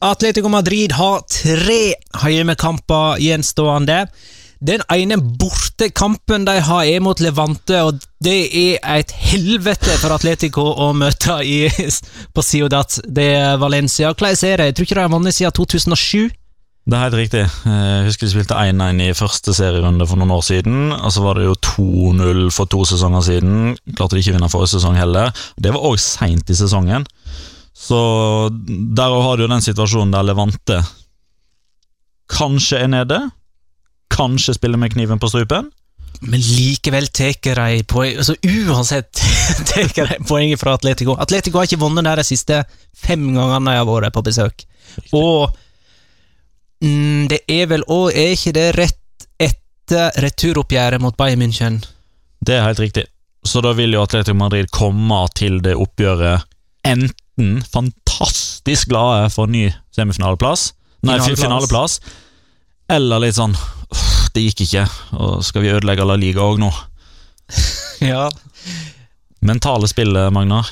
Atletico 0.00 0.48
Madrid 0.48 0.92
har 0.96 1.20
tre 1.28 1.92
hjemmekamper 2.24 3.20
gjenstående. 3.20 4.06
Den 4.60 4.82
ene 4.92 5.16
bortekampen 5.16 6.44
de 6.44 6.58
har, 6.66 6.82
er 6.84 7.00
mot 7.00 7.20
Levante, 7.24 7.78
og 7.80 8.02
det 8.20 8.50
er 8.52 8.98
et 8.98 9.14
helvete 9.16 9.94
for 10.02 10.12
Atletico 10.12 10.66
å 10.84 10.90
møte 10.92 11.38
i, 11.48 11.62
på 12.36 12.44
Ciudad 12.44 12.98
de 13.08 13.30
Valencia. 13.62 14.12
Hvordan 14.12 14.36
er 14.50 14.60
det? 14.60 14.66
Jeg 14.68 14.76
tror 14.76 14.88
ikke 14.88 14.98
de 14.98 15.06
har 15.06 15.14
vunnet 15.14 15.36
siden 15.38 15.56
2007. 15.56 16.28
Det 16.90 16.96
er 16.96 17.04
helt 17.06 17.16
riktig. 17.16 17.42
Eh, 17.68 17.80
Jeg 18.00 18.06
husker 18.10 18.26
de 18.26 18.32
spilte 18.34 18.60
1-1 18.60 19.02
i 19.04 19.16
første 19.16 19.54
serierunde 19.56 20.06
for 20.08 20.20
noen 20.20 20.32
år 20.36 20.44
siden. 20.44 20.78
Og 20.96 21.12
så 21.14 21.24
var 21.24 21.40
det 21.40 21.44
jo 21.48 21.56
2-0 21.70 22.46
for 22.52 22.68
to 22.72 22.84
sesonger 22.88 23.24
siden. 23.24 23.74
Klarte 23.96 24.16
de 24.16 24.24
ikke 24.24 24.34
å 24.34 24.38
vinne 24.38 24.52
forrige 24.52 24.74
sesong 24.76 24.96
heller. 25.00 25.32
Det 25.60 25.72
var 25.72 25.84
òg 25.88 26.00
seint 26.02 26.50
i 26.52 26.56
sesongen. 26.58 27.04
Så 27.76 27.96
der 28.50 29.20
har 29.24 29.36
du 29.40 29.44
jo 29.46 29.52
den 29.52 29.64
situasjonen 29.64 30.12
der 30.12 30.26
Levante 30.28 30.80
kanskje 32.30 32.84
er 32.84 32.90
nede. 32.92 33.20
Kanskje 34.10 34.56
spiller 34.56 34.80
med 34.80 34.92
kniven 34.94 35.20
på 35.22 35.30
strupen. 35.30 35.70
Men 36.20 36.42
likevel 36.42 37.06
tar 37.16 37.32
de 37.40 37.84
poeng 37.88 38.18
altså 38.20 38.34
Uansett 38.44 39.20
tar 39.70 39.88
de 39.94 40.18
poeng 40.28 40.52
fra 40.60 40.74
Atletico. 40.76 41.14
Atletico 41.22 41.60
har 41.60 41.68
ikke 41.68 41.80
vunnet 41.80 42.04
der 42.04 42.20
de 42.20 42.26
siste 42.28 42.62
fem 42.96 43.22
gangene 43.32 43.76
jeg 43.76 43.84
har 43.84 43.88
vært 43.88 44.16
på 44.16 44.24
besøk. 44.26 44.66
Og 45.16 45.48
mm, 46.84 47.30
det 47.30 47.40
er 47.48 47.68
vel 47.70 47.84
òg 47.86 48.10
Er 48.18 48.34
ikke 48.34 48.52
det 48.56 48.66
rett 48.74 49.26
etter 49.40 50.10
returoppgjøret 50.24 51.00
mot 51.02 51.16
Bayern 51.16 51.40
München? 51.44 51.80
Det 52.44 52.58
er 52.58 52.66
helt 52.66 52.82
riktig. 52.82 53.06
Så 53.46 53.62
da 53.64 53.72
vil 53.78 53.94
jo 53.94 54.02
Atletico 54.04 54.36
Madrid 54.36 54.68
komme 54.74 55.22
til 55.38 55.62
det 55.64 55.76
oppgjøret 55.78 56.44
enten 56.84 57.60
fantastisk 57.72 58.90
glade 58.92 59.30
for 59.32 59.48
ny 59.48 59.70
semifinaleplass, 59.96 60.70
nei, 61.04 61.16
Finaleplass. 61.16 61.42
finaleplass, 61.44 62.00
eller 62.90 63.22
litt 63.22 63.36
sånn 63.38 63.54
Det 64.34 64.42
gikk 64.44 64.60
ikke, 64.66 64.84
og 65.18 65.40
skal 65.46 65.64
vi 65.64 65.72
ødelegge 65.74 66.04
La 66.06 66.16
Liga 66.20 66.44
òg 66.46 66.60
nå? 66.62 66.70
Ja. 68.00 68.30
Mentale 69.44 69.88
spillet, 69.90 70.30
Magnar. 70.32 70.68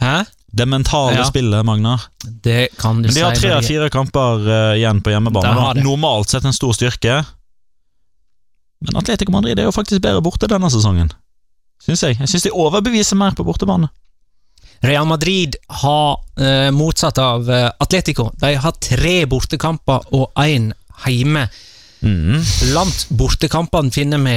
Hæ? 0.00 0.22
Det 0.52 0.64
mentale 0.68 1.18
Ja. 1.18 1.24
spillet, 1.28 1.64
Magnar. 1.66 2.00
Det 2.24 2.68
kan 2.78 3.02
du 3.02 3.08
Men 3.08 3.14
de 3.14 3.20
har 3.26 3.34
tre 3.36 3.50
av 3.52 3.62
fire 3.62 3.90
kamper 3.92 4.46
uh, 4.48 4.76
igjen 4.78 5.02
på 5.04 5.12
hjemmebane. 5.12 5.46
De 5.50 5.60
har 5.60 5.74
det. 5.74 5.84
Normalt 5.84 6.28
sett 6.32 6.44
en 6.48 6.56
stor 6.56 6.72
styrke. 6.72 7.18
Men 8.80 8.96
Atletico 8.96 9.32
Madrid 9.32 9.58
er 9.58 9.68
jo 9.68 9.74
faktisk 9.76 10.00
bedre 10.00 10.22
borte 10.24 10.48
denne 10.48 10.70
sesongen. 10.72 11.12
Syns 11.84 12.02
jeg. 12.06 12.16
Jeg 12.20 12.28
syns 12.32 12.46
de 12.48 12.52
overbeviser 12.56 13.16
mer 13.20 13.36
på 13.36 13.44
bortebane. 13.44 13.90
Real 14.82 15.04
Madrid 15.06 15.56
har 15.82 16.16
eh, 16.40 16.70
motsatt 16.72 17.18
av 17.20 17.50
eh, 17.52 17.68
Atletico. 17.84 18.30
De 18.40 18.54
har 18.56 18.72
tre 18.80 19.26
bortekamper 19.28 20.08
og 20.16 20.32
én 20.40 20.70
hjemme. 21.08 21.48
Mm. 22.00 22.38
Blant 22.40 23.02
bortekampene 23.12 23.92
finner 23.92 24.22
vi 24.24 24.36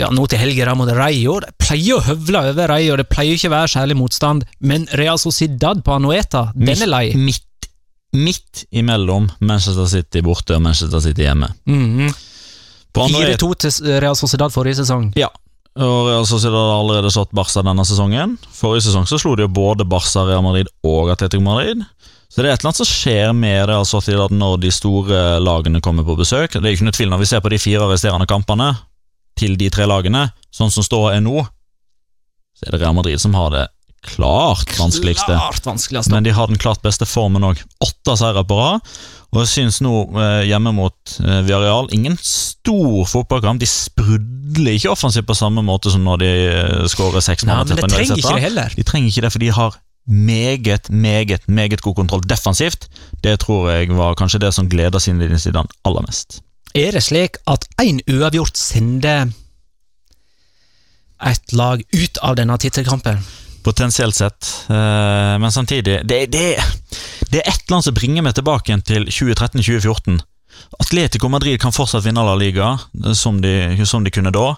ja, 0.00 0.08
nå 0.14 0.24
til 0.30 0.40
helga 0.40 0.74
mot 0.78 0.88
Rayo. 0.96 1.36
De 1.44 1.52
pleier 1.60 1.98
å 1.98 2.04
høvle 2.06 2.44
over 2.52 2.72
Rayo, 2.72 2.96
det 3.00 3.08
pleier 3.10 3.36
ikke 3.36 3.50
å 3.50 3.56
være 3.58 3.74
særlig 3.74 3.98
motstand. 4.00 4.46
Men 4.64 4.88
Real 4.98 5.20
Sociedad 5.20 5.84
på 5.84 5.96
Anueta, 5.98 6.48
den 6.56 6.86
er 6.86 6.90
lei. 6.90 7.04
Midt, 7.18 7.68
midt 8.16 8.64
imellom 8.70 9.28
Manchester 9.44 9.88
City 9.90 10.24
borte 10.24 10.56
og 10.56 10.64
Manchester 10.64 11.04
City 11.04 11.28
hjemme. 11.28 11.52
Mm. 11.68 12.10
4-2 12.96 13.52
til 13.62 13.94
Real 14.02 14.18
Sociedad 14.18 14.52
forrige 14.54 14.80
sesong. 14.80 15.12
Ja. 15.20 15.30
Og 15.78 16.08
Real 16.08 16.26
Sociedad 16.26 16.58
har 16.58 16.80
allerede 16.80 17.12
slått 17.14 17.30
Barca 17.36 17.62
denne 17.62 17.84
sesongen. 17.86 18.34
Forrige 18.56 18.88
sesong 18.88 19.06
så 19.06 19.20
slo 19.20 19.36
de 19.38 19.46
jo 19.46 19.52
både 19.54 19.86
Barca, 19.86 20.24
Real 20.26 20.42
Madrid 20.42 20.70
og 20.82 21.12
Atletico 21.12 21.44
Madrid. 21.44 21.84
Så 22.30 22.44
det 22.44 22.46
er 22.46 22.54
et 22.54 22.62
eller 22.62 22.70
annet 22.70 22.78
som 22.78 22.86
skjer 22.86 23.32
med 23.34 23.64
Real 23.66 23.86
Sociedad 23.88 24.30
når 24.30 24.60
de 24.62 24.70
store 24.70 25.22
lagene 25.42 25.82
kommer 25.82 26.06
på 26.06 26.14
besøk. 26.20 26.54
Det 26.54 26.62
er 26.62 26.76
ikke 26.76 26.86
noe 26.86 26.94
tvil 26.94 27.10
når 27.10 27.24
vi 27.24 27.28
ser 27.32 27.42
på 27.42 27.50
de 27.50 27.58
fire 27.58 27.88
resterende 27.90 28.28
kampene 28.30 28.70
til 29.40 29.56
de 29.58 29.70
tre 29.72 29.86
lagene, 29.88 30.28
sånn 30.54 30.70
som 30.70 30.84
står 30.86 31.16
er 31.16 31.24
nå, 31.24 31.42
så 32.54 32.68
er 32.68 32.76
det 32.76 32.82
Real 32.82 32.94
Madrid 32.94 33.18
som 33.22 33.34
har 33.34 33.50
det 33.54 33.66
klart 34.14 34.78
vanskeligste. 34.78 35.32
Klart 35.32 35.66
vanskeligste. 35.66 36.12
Men 36.12 36.24
de 36.24 36.32
har 36.36 36.48
den 36.48 36.60
klart 36.60 36.80
beste 36.84 37.08
formen 37.08 37.44
òg. 37.44 37.60
Åtte 37.84 38.16
seire 38.20 38.44
på 38.48 38.56
rad. 38.56 38.86
Og 39.30 39.42
jeg 39.44 39.50
syns 39.50 39.80
nå, 39.84 39.92
eh, 40.18 40.46
hjemme 40.48 40.72
mot 40.74 40.94
Viareal, 41.18 41.44
Villarreal, 41.46 41.90
ingen 41.94 42.16
stor 42.22 43.04
fotballkamp. 43.10 43.60
De 43.60 43.68
sprudler 43.68 44.78
ikke 44.78 44.90
offensivt 44.94 45.28
på 45.28 45.36
samme 45.38 45.62
måte 45.66 45.92
som 45.92 46.02
når 46.06 46.22
de 46.22 46.32
eh, 46.48 46.88
skårer 46.90 47.22
seks 47.24 47.46
mål. 47.46 47.68
det 47.68 47.84
trenger 47.84 48.16
ikke 48.16 48.34
det 48.34 48.46
heller. 48.48 48.74
De 48.76 48.86
trenger 48.86 49.12
ikke 49.12 49.26
det, 49.26 49.32
for 49.34 49.44
de 49.44 49.52
har 49.54 49.78
meget, 50.06 50.90
meget 50.90 51.48
meget 51.48 51.80
god 51.80 51.94
kontroll 51.94 52.22
defensivt. 52.28 52.88
Det 53.24 53.40
tror 53.40 53.70
jeg 53.70 53.96
var 53.96 54.14
kanskje 54.14 54.40
det 54.40 54.54
som 54.54 54.68
gleder 54.68 54.98
Zinedine 54.98 55.38
Zidane 55.38 55.68
aller 55.84 56.06
mest. 56.06 56.40
Er 56.74 56.90
det 56.94 57.02
slik 57.02 57.36
at 57.50 57.66
én 57.82 57.98
uavgjort 58.06 58.58
sender 58.58 59.30
et 61.26 61.52
lag 61.52 61.82
ut 61.92 62.18
av 62.22 62.36
denne 62.36 62.56
tittelkampen? 62.58 63.18
Potensielt 63.64 64.16
sett, 64.16 64.46
eh, 64.70 65.36
men 65.38 65.52
samtidig 65.52 66.00
det, 66.08 66.20
det, 66.32 66.44
det 67.30 67.42
er 67.42 67.50
et 67.50 67.60
eller 67.66 67.76
annet 67.76 67.84
som 67.90 67.94
bringer 67.94 68.24
meg 68.24 68.34
tilbake 68.38 68.78
til 68.88 69.08
2013-2014. 69.10 70.22
Atletico 70.80 71.28
Madrid 71.28 71.60
kan 71.60 71.72
fortsatt 71.74 72.04
vinne 72.06 72.22
La 72.26 72.34
Liga, 72.38 72.72
eh, 73.04 73.12
som 73.18 73.40
de, 73.42 73.54
som 73.86 74.04
de 74.04 74.10
kunne 74.14 74.32
da. 74.34 74.48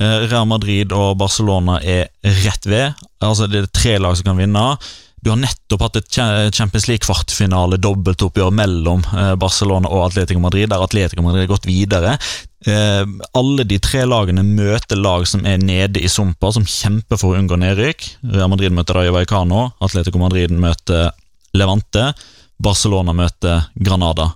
Eh, 0.00 0.26
Real 0.30 0.46
Madrid 0.48 0.92
og 0.96 1.16
Barcelona 1.20 1.78
er 1.82 2.08
rett 2.44 2.66
ved. 2.68 2.94
Altså 3.22 3.48
Det 3.50 3.62
er 3.64 3.72
tre 3.72 3.96
lag 3.98 4.16
som 4.16 4.24
kan 4.32 4.38
vinne. 4.40 4.66
Du 5.22 5.30
har 5.30 5.38
nettopp 5.38 5.82
hatt 5.84 5.96
et 6.00 6.08
Cha- 6.10 6.50
Champions 6.50 6.88
League-kvartfinale, 6.90 7.76
dobbeltoppgjør 7.78 8.50
mellom 8.58 9.04
eh, 9.14 9.34
Barcelona 9.38 9.86
og 9.88 10.08
Atletico 10.08 10.40
Madrid, 10.42 10.68
der 10.72 10.82
Atletico 10.82 11.22
Madrid 11.22 11.44
har 11.46 11.52
gått 11.54 11.68
videre. 11.70 12.16
Alle 13.34 13.64
de 13.66 13.78
tre 13.82 14.04
lagene 14.06 14.44
møter 14.46 14.94
lag 14.94 15.24
som 15.26 15.42
er 15.50 15.58
nede 15.58 15.98
i 15.98 16.06
sumpa, 16.10 16.52
som 16.54 16.62
kjemper 16.62 17.18
for 17.18 17.34
å 17.34 17.40
unngå 17.40 17.56
nedrykk. 17.58 18.04
Real 18.36 18.50
Madrid 18.52 18.70
møter 18.74 18.94
Rayo 19.00 19.14
Vallecano, 19.16 19.64
Atletico 19.82 20.20
Madrid 20.22 20.54
møter 20.54 21.08
Levante, 21.58 22.12
Barcelona 22.62 23.10
møter 23.18 23.64
Granada. 23.74 24.28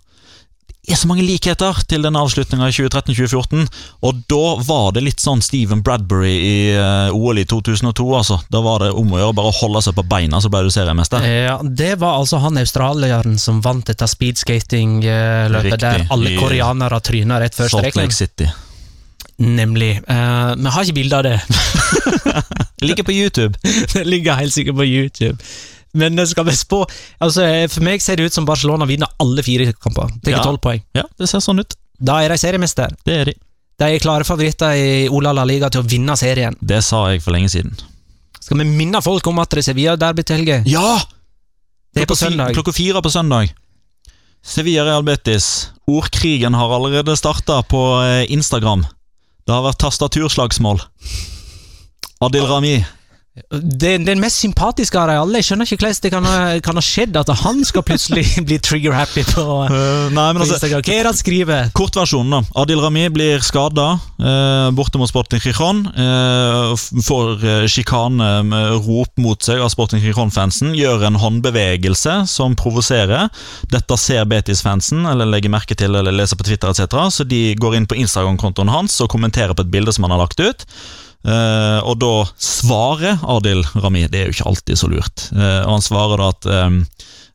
Er 0.86 0.94
så 0.94 1.08
mange 1.10 1.24
likheter 1.26 1.80
til 1.90 2.04
den 2.06 2.14
avslutninga 2.14 2.68
i 2.70 2.74
2013-2014, 2.76 3.64
og 4.06 4.20
da 4.30 4.42
var 4.68 4.92
det 4.94 5.02
litt 5.02 5.22
sånn 5.22 5.42
Steven 5.42 5.80
Bradbury 5.82 6.30
i 6.36 6.58
eh, 6.78 7.16
OL 7.16 7.40
i 7.42 7.46
2002, 7.48 8.06
altså. 8.14 8.38
Da 8.54 8.60
var 8.62 8.84
det 8.84 8.92
om 8.94 9.10
å 9.10 9.18
gjøre 9.18 9.34
bare 9.34 9.50
å 9.50 9.56
holde 9.58 9.82
seg 9.82 9.96
på 9.98 10.04
beina, 10.06 10.38
så 10.42 10.50
ble 10.52 10.62
du 10.66 10.70
seriemester. 10.70 11.26
Ja, 11.26 11.56
Det 11.62 11.96
var 11.98 12.20
altså 12.20 12.38
han 12.44 12.60
australieren 12.62 13.34
som 13.42 13.58
vant 13.64 13.90
dette 13.90 14.06
speedskating-løpet, 14.06 15.80
der 15.82 16.06
alle 16.14 16.36
koreanere 16.38 17.02
tryna 17.02 17.40
rett 17.42 17.58
før 17.58 17.74
Salt. 17.74 17.98
Lake 17.98 18.14
City. 18.14 18.46
Nemlig. 19.42 19.96
Eh, 20.06 20.54
Vi 20.56 20.70
har 20.70 20.86
ikke 20.86 21.00
bilde 21.02 21.18
av 21.18 21.26
det. 21.26 21.40
Ligger 22.86 23.02
på 23.02 23.12
YouTube. 23.12 23.58
det 23.92 24.04
ligger 24.04 24.38
helt 24.38 24.52
sikkert 24.54 24.76
på 24.76 24.84
YouTube. 24.84 25.36
Men 25.96 26.20
skal 26.28 26.44
vi 26.44 26.52
spå 26.56 26.82
altså, 27.24 27.46
For 27.72 27.84
meg 27.86 28.02
ser 28.04 28.18
det 28.20 28.28
ut 28.28 28.36
som 28.36 28.44
Barcelona 28.48 28.84
vinner 28.88 29.08
alle 29.22 29.42
fire 29.46 29.70
kamper. 29.72 30.12
Tar 30.26 30.36
Ja. 30.36 30.56
poeng. 30.60 30.82
Ja, 30.94 31.06
det 31.18 31.28
ser 31.30 31.40
sånn 31.44 31.62
ut. 31.62 31.76
Da 31.98 32.18
er 32.20 32.28
de 32.34 32.36
seriemester. 32.40 32.92
Det 33.06 33.14
er 33.20 33.30
de. 33.30 33.34
De 33.80 33.84
er 33.92 34.00
klare 34.00 34.24
favoritter 34.24 34.72
i 34.76 35.08
Ola 35.12 35.32
La 35.36 35.44
Liga 35.44 35.68
til 35.72 35.82
å 35.82 35.88
vinne 35.88 36.16
serien. 36.16 36.56
Det 36.60 36.82
sa 36.84 37.06
jeg 37.12 37.22
for 37.24 37.32
lenge 37.36 37.50
siden. 37.52 37.74
Skal 38.40 38.58
vi 38.62 38.64
minne 38.64 39.00
folk 39.04 39.26
om 39.26 39.38
at 39.42 39.50
det 39.50 39.58
er 39.64 39.72
Sevilla-derby 39.72 40.24
til 40.24 40.36
helga? 40.38 40.62
Ja! 40.70 40.98
Det 41.92 42.04
er 42.04 42.06
på 42.06 42.16
søndag. 42.16 42.52
Klokka 42.56 42.72
fire 42.76 43.02
på 43.02 43.10
søndag. 43.12 43.52
Sevilla 44.46 44.84
Real 44.84 45.02
Betis. 45.02 45.70
Ordkrigen 45.88 46.54
har 46.54 46.70
allerede 46.70 47.16
starta 47.18 47.62
på 47.66 47.80
eh, 48.04 48.26
Instagram. 48.32 48.84
Det 49.46 49.54
har 49.54 49.64
vært 49.64 49.80
tastaturslagsmål. 49.82 50.80
Adil 52.24 52.46
Rami. 52.48 52.76
Den, 53.52 54.06
den 54.06 54.20
mest 54.20 54.40
sympatiske 54.40 54.96
av 54.96 55.10
de 55.10 55.16
alle. 55.20 55.40
Jeg 55.42 55.50
skjønner 55.50 55.68
ikke 55.68 55.76
hvordan 55.76 55.98
det 56.06 56.10
kan 56.14 56.24
ha, 56.24 56.36
kan 56.64 56.78
ha 56.78 56.82
skjedd 56.84 57.18
at 57.20 57.32
han 57.42 57.60
skal 57.68 57.84
plutselig 57.84 58.24
bli 58.48 58.56
trigger-happy 58.64 59.26
på, 59.28 59.44
uh, 59.68 60.08
nei, 60.08 60.24
men 60.32 60.40
på 60.40 60.46
altså 60.46 60.56
Instagram. 60.56 60.84
Hva 60.86 60.94
er 60.94 61.04
det 61.04 61.10
han 61.10 61.18
skriver? 61.18 61.68
Kortversjonen, 61.76 62.32
da. 62.32 62.56
Adil 62.62 62.80
Rami 62.80 63.04
blir 63.12 63.44
skada 63.44 63.86
uh, 64.00 64.72
borte 64.76 65.00
mot 65.00 65.10
Sporting 65.10 65.42
Chichon. 65.44 65.84
Uh, 65.92 66.72
får 67.04 67.44
eh, 67.44 67.66
sjikane 67.70 68.30
med 68.48 68.86
rop 68.86 69.12
mot 69.20 69.44
seg 69.44 69.60
av 69.60 69.68
Sporting 69.74 70.00
Chichon-fansen. 70.00 70.72
Gjør 70.78 71.04
en 71.10 71.20
håndbevegelse 71.20 72.22
som 72.32 72.56
provoserer. 72.56 73.28
Dette 73.72 74.00
ser 74.00 74.24
Betis-fansen, 74.32 75.04
eller 75.12 75.28
legger 75.28 75.52
merke 75.52 75.76
til 75.76 75.92
eller 75.92 76.14
leser 76.14 76.40
på 76.40 76.48
Twitter 76.48 76.72
etc., 76.72 76.96
så 77.12 77.28
de 77.28 77.50
går 77.60 77.76
inn 77.76 77.88
på 77.88 77.98
Instagram-kontoen 78.00 78.72
hans 78.72 78.96
og 79.04 79.12
kommenterer 79.12 79.52
på 79.52 79.66
et 79.66 79.74
bilde 79.76 79.92
som 79.92 80.08
han 80.08 80.16
har 80.16 80.24
lagt 80.24 80.40
ut. 80.40 80.64
Eh, 81.26 81.80
og 81.82 81.98
da 82.02 82.14
svarer 82.38 83.22
Adil 83.26 83.64
Rami, 83.74 84.06
det 84.10 84.20
er 84.20 84.30
jo 84.30 84.38
ikke 84.38 84.50
alltid 84.52 84.82
så 84.82 84.90
lurt, 84.92 85.28
Eh, 85.36 85.62
og 85.66 85.78
han 85.78 85.84
svarer 85.84 86.20
da 86.20 86.26
at 86.30 86.46
eh, 86.52 86.74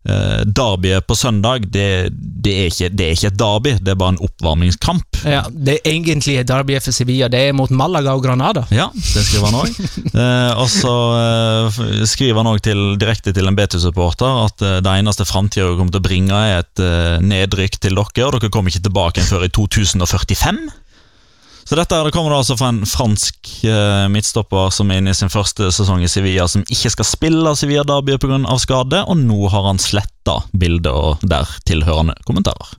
eh, 0.09 0.41
derbyet 0.47 1.05
på 1.07 1.15
søndag, 1.17 1.67
det, 1.73 2.09
det, 2.13 2.53
er 2.53 2.69
ikke, 2.71 2.89
det 2.95 3.05
er 3.05 3.17
ikke 3.17 3.31
et 3.31 3.39
derby, 3.39 3.73
det 3.81 3.93
er 3.93 3.99
bare 3.99 4.15
en 4.15 4.21
oppvarmingskamp. 4.25 5.19
Ja, 5.27 5.43
det 5.51 5.75
er 5.75 5.91
egentlig 5.91 6.37
et 6.39 6.49
derby 6.49 6.77
for 6.81 6.95
Sevilla. 6.95 7.27
Det 7.31 7.41
er 7.49 7.57
mot 7.57 7.69
Malaga 7.69 8.15
og 8.17 8.23
Granada. 8.25 8.63
Ja, 8.73 8.87
det 8.95 9.25
skriver 9.27 9.51
han 9.51 9.59
òg. 9.61 9.81
Eh, 10.11 10.53
og 10.59 10.67
så 10.71 10.93
skriver 12.09 12.41
han 12.41 12.49
òg 12.51 12.61
direkte 12.99 13.33
til 13.35 13.47
en 13.47 13.57
Betus-supporter 13.57 14.41
at 14.45 14.63
det 14.83 14.91
eneste 14.91 15.27
framtida 15.27 15.69
kommer 15.77 15.93
til 15.93 16.01
å 16.01 16.07
bringe, 16.07 16.35
er 16.35 16.63
et 16.63 16.83
nedrykk 17.23 17.79
til 17.79 17.97
dere, 17.97 18.27
og 18.27 18.39
dere 18.39 18.51
kommer 18.53 18.73
ikke 18.73 18.87
tilbake 18.89 19.21
igjen 19.21 19.29
før 19.29 19.47
i 19.47 19.51
2045. 19.55 20.63
Så 21.71 21.77
dette 21.79 21.95
det 22.03 22.11
kommer 22.11 22.33
altså 22.35 22.57
fra 22.59 22.67
en 22.73 22.81
fransk 22.83 23.49
eh, 23.63 24.09
midtstopper 24.11 24.73
som 24.75 24.89
er 24.91 24.99
inne 24.99 25.13
i 25.13 25.15
sin 25.15 25.31
første 25.31 25.69
sesong 25.71 26.01
i 26.03 26.09
Sevilla, 26.11 26.43
som 26.51 26.65
ikke 26.67 26.91
skal 26.91 27.07
spille 27.07 27.53
Sevilla 27.55 27.85
Derby 27.87 28.17
pga. 28.19 28.41
skade, 28.59 28.99
og 29.07 29.15
nå 29.15 29.47
har 29.53 29.69
han 29.69 29.79
sletta 29.79 30.41
bildet 30.51 30.91
og 30.91 31.23
der 31.23 31.47
tilhørende 31.63 32.17
kommentarer. 32.27 32.75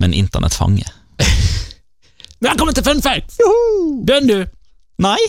Men 0.00 0.16
internett 0.16 0.56
fanger. 0.56 0.88
Velkommen 2.48 2.72
til 2.72 2.88
Fun 2.88 3.04
Fact! 3.04 3.36
Begynn, 4.08 4.32
du. 4.32 4.48
Nei, 5.04 5.20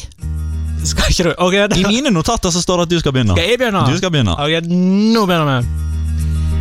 Skal 0.88 1.12
ikke 1.12 1.28
du? 1.28 1.34
Okay, 1.36 1.68
i 1.82 1.84
mine 1.92 2.16
notater 2.16 2.48
så 2.56 2.64
står 2.64 2.86
det 2.86 2.88
at 2.88 2.96
du 2.96 3.00
skal 3.04 3.12
begynne. 3.12 3.36
Skal 3.36 3.52
jeg 3.52 3.60
begynne? 3.60 3.88
Du 3.92 4.00
skal 4.00 4.16
begynne. 4.16 4.40
Ok, 4.40 4.72
nå 4.72 5.28
begynner 5.28 5.60
vi. 5.60 6.01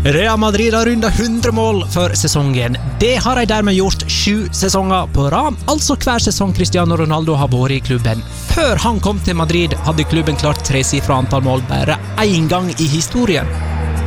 Real 0.05 0.39
Madrid 0.39 0.75
har 0.75 0.85
runda 0.85 1.09
100 1.09 1.53
mål 1.53 1.85
for 1.89 2.09
sesongen. 2.15 2.77
Det 3.01 3.17
har 3.17 3.37
de 3.37 3.45
dermed 3.45 3.75
gjort 3.75 4.05
sju 4.11 4.49
sesonger 4.53 5.07
på 5.13 5.27
rad, 5.31 5.57
altså 5.69 5.97
hver 6.01 6.23
sesong 6.25 6.55
Cristiano 6.57 6.97
Ronaldo 6.97 7.35
har 7.37 7.51
vært 7.53 7.75
i 7.77 7.81
klubben. 7.85 8.23
Før 8.55 8.81
han 8.81 9.01
kom 9.05 9.21
til 9.21 9.37
Madrid, 9.37 9.77
hadde 9.85 10.09
klubben 10.09 10.41
klart 10.41 10.65
tresifra 10.65 11.21
antall 11.21 11.45
mål 11.45 11.61
bare 11.69 11.99
én 12.25 12.49
gang 12.49 12.73
i 12.81 12.89
historien. 12.89 13.45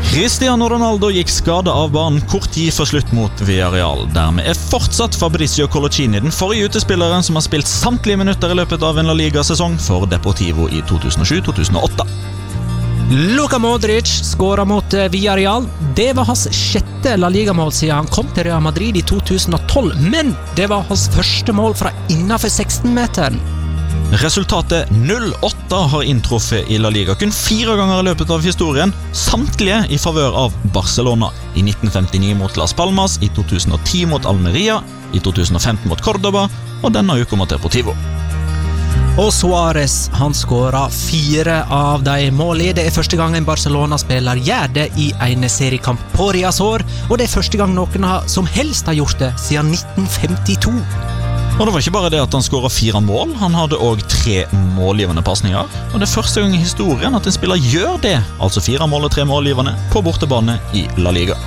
Cristiano 0.09 0.65
Ronaldo 0.69 1.13
gikk 1.13 1.29
skade 1.29 1.69
av 1.69 1.93
banen 1.93 2.25
kort 2.29 2.49
tid 2.57 2.73
før 2.73 2.89
slutt 2.89 3.13
mot 3.13 3.45
Villarreal. 3.45 4.07
Dermed 4.17 4.49
er 4.49 4.57
fortsatt 4.57 5.13
Fabricio 5.15 5.69
Colocini 5.69 6.25
den 6.25 6.33
forrige 6.33 6.73
utespilleren 6.73 7.23
som 7.23 7.37
har 7.37 7.45
spilt 7.45 7.69
samtlige 7.69 8.17
minutter 8.25 8.49
i 8.49 8.57
løpet 8.57 8.81
av 8.81 8.97
en 8.97 9.13
La 9.13 9.17
Liga-sesong 9.21 9.77
for 9.77 10.09
Deportivo 10.09 10.71
i 10.73 10.81
2007-2008. 10.89 12.32
Luka 13.15 13.59
Modric 13.59 14.07
skåra 14.07 14.65
mot 14.65 14.93
eh, 14.93 15.09
Villarreal. 15.09 15.67
Det 15.95 16.13
var 16.13 16.25
hans 16.25 16.47
sjette 16.51 17.17
La 17.17 17.29
Liga-mål 17.29 17.69
siden 17.71 17.95
han 17.95 18.07
kom 18.09 18.25
til 18.33 18.47
Real 18.47 18.63
Madrid 18.65 18.97
i 18.97 19.03
2012, 19.05 19.99
men 20.09 20.31
det 20.57 20.65
var 20.71 20.87
hans 20.87 21.03
første 21.13 21.53
mål 21.53 21.75
fra 21.77 21.91
innafor 22.09 22.49
16-meteren. 22.49 23.37
Resultatet 24.23 24.89
0-8 24.89 25.81
har 25.91 26.07
inntruffet 26.09 26.71
i 26.73 26.79
La 26.81 26.89
Liga 26.89 27.13
kun 27.17 27.33
fire 27.33 27.77
ganger 27.77 28.01
i 28.01 28.07
løpet 28.09 28.33
av 28.33 28.41
historien, 28.41 28.95
samtlige 29.13 29.83
i 29.93 30.01
favør 30.01 30.33
av 30.47 30.57
Barcelona. 30.73 31.29
I 31.53 31.61
1959 31.67 32.33
mot 32.41 32.57
Las 32.57 32.73
Palmas, 32.73 33.19
i 33.21 33.29
2010 33.37 34.09
mot 34.09 34.25
Almeria, 34.25 34.81
i 35.13 35.21
2015 35.21 35.85
mot 35.85 36.01
Cordoba 36.01 36.47
og 36.81 36.97
denne 36.97 37.21
uka 37.21 37.37
mot 37.37 37.49
Deportivo. 37.49 37.93
Og 39.13 39.29
Suárez 39.29 40.09
skåra 40.33 40.89
fire 40.89 41.59
av 41.69 42.01
de 42.01 42.31
målene. 42.33 42.73
Det 42.73 42.87
er 42.87 42.95
første 42.95 43.17
gang 43.19 43.35
en 43.37 43.45
Barcelona-spiller 43.45 44.41
gjør 44.41 44.73
det 44.73 44.87
i 44.97 45.11
en 45.21 45.45
seriekamp 45.45 46.01
på 46.15 46.31
Riazor, 46.33 46.81
og 47.11 47.17
det 47.19 47.27
er 47.27 47.35
første 47.35 47.59
gang 47.61 47.75
noen 47.75 48.09
som 48.25 48.49
helst 48.49 48.89
har 48.89 48.97
gjort 48.97 49.19
det 49.21 49.29
siden 49.37 49.69
1952. 49.69 50.73
Og 51.59 51.61
det 51.61 51.73
var 51.75 51.79
ikke 51.83 51.93
bare 51.93 52.09
det 52.09 52.23
at 52.23 52.33
han 52.33 52.41
skåra 52.41 52.73
fire 52.73 53.05
mål, 53.05 53.35
han 53.37 53.53
hadde 53.53 53.77
òg 53.77 54.01
tre 54.09 54.47
målgivende 54.73 55.21
pasninger. 55.21 55.69
Og 55.93 55.99
det 55.99 56.09
er 56.09 56.15
første 56.17 56.41
gang 56.41 56.57
i 56.57 56.65
historien 56.65 57.13
at 57.13 57.29
en 57.29 57.37
spiller 57.37 57.61
gjør 57.69 58.01
det, 58.01 58.17
altså 58.41 58.65
fire 58.65 58.89
mål 58.89 59.11
og 59.11 59.13
tre 59.13 59.29
målgivende, 59.29 59.77
på 59.93 60.01
bortebane 60.01 60.57
i 60.73 60.87
La 60.97 61.13
Liga. 61.13 61.37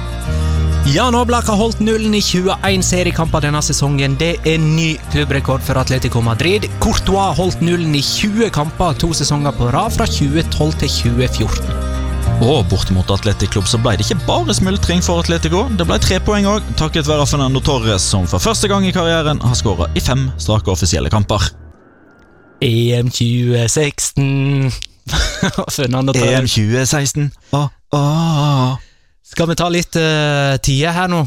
Jan 0.87 1.17
Oblak 1.19 1.49
har 1.51 1.59
holdt 1.59 1.81
nullen 1.83 2.13
i 2.15 2.21
21 2.23 2.85
seriekamper 2.87 3.43
denne 3.43 3.59
sesongen. 3.65 4.13
Det 4.21 4.37
er 4.47 4.61
ny 4.63 4.93
klubbrekord 5.11 5.65
for 5.67 5.81
Atletico 5.81 6.23
Madrid. 6.23 6.69
Courtois 6.79 7.35
holdt 7.35 7.65
nullen 7.65 7.97
i 7.99 8.03
20 8.07 8.53
kamper 8.55 8.95
to 9.03 9.11
sesonger 9.19 9.51
på 9.59 9.67
rad, 9.75 9.97
fra 9.97 10.07
2012 10.07 10.79
til 10.85 10.95
2014. 11.19 11.83
Og 12.47 12.63
bortimot 12.71 13.11
Atletic 13.11 13.51
Klubb 13.51 13.67
så 13.67 13.81
ble 13.83 13.97
det 13.99 14.07
ikke 14.07 14.29
bare 14.29 14.55
smultring 14.55 15.03
for 15.03 15.25
Atletico. 15.25 15.65
Det 15.75 15.89
ble 15.91 15.99
tre 16.05 16.21
poeng 16.23 16.47
òg, 16.53 16.71
takket 16.79 17.11
være 17.11 17.27
Fernando 17.27 17.65
Torres, 17.67 18.07
som 18.07 18.31
for 18.31 18.39
første 18.47 18.71
gang 18.71 18.87
i 18.87 18.95
karrieren 18.95 19.43
har 19.43 19.59
skåra 19.59 19.91
i 19.99 20.05
fem 20.05 20.29
strake 20.39 20.71
offisielle 20.71 21.11
kamper. 21.11 21.51
EM 22.63 23.11
2016 23.11 24.71
Fernando 25.77 26.15
EM 26.15 26.47
Torres. 26.47 26.55
2016. 26.55 27.33
Åh, 27.59 27.73
åh. 27.99 28.86
Skal 29.27 29.49
vi 29.51 29.57
ta 29.59 29.67
litt 29.73 29.97
uh, 29.99 30.55
tider 30.63 30.95
her 30.95 31.09
nå? 31.11 31.25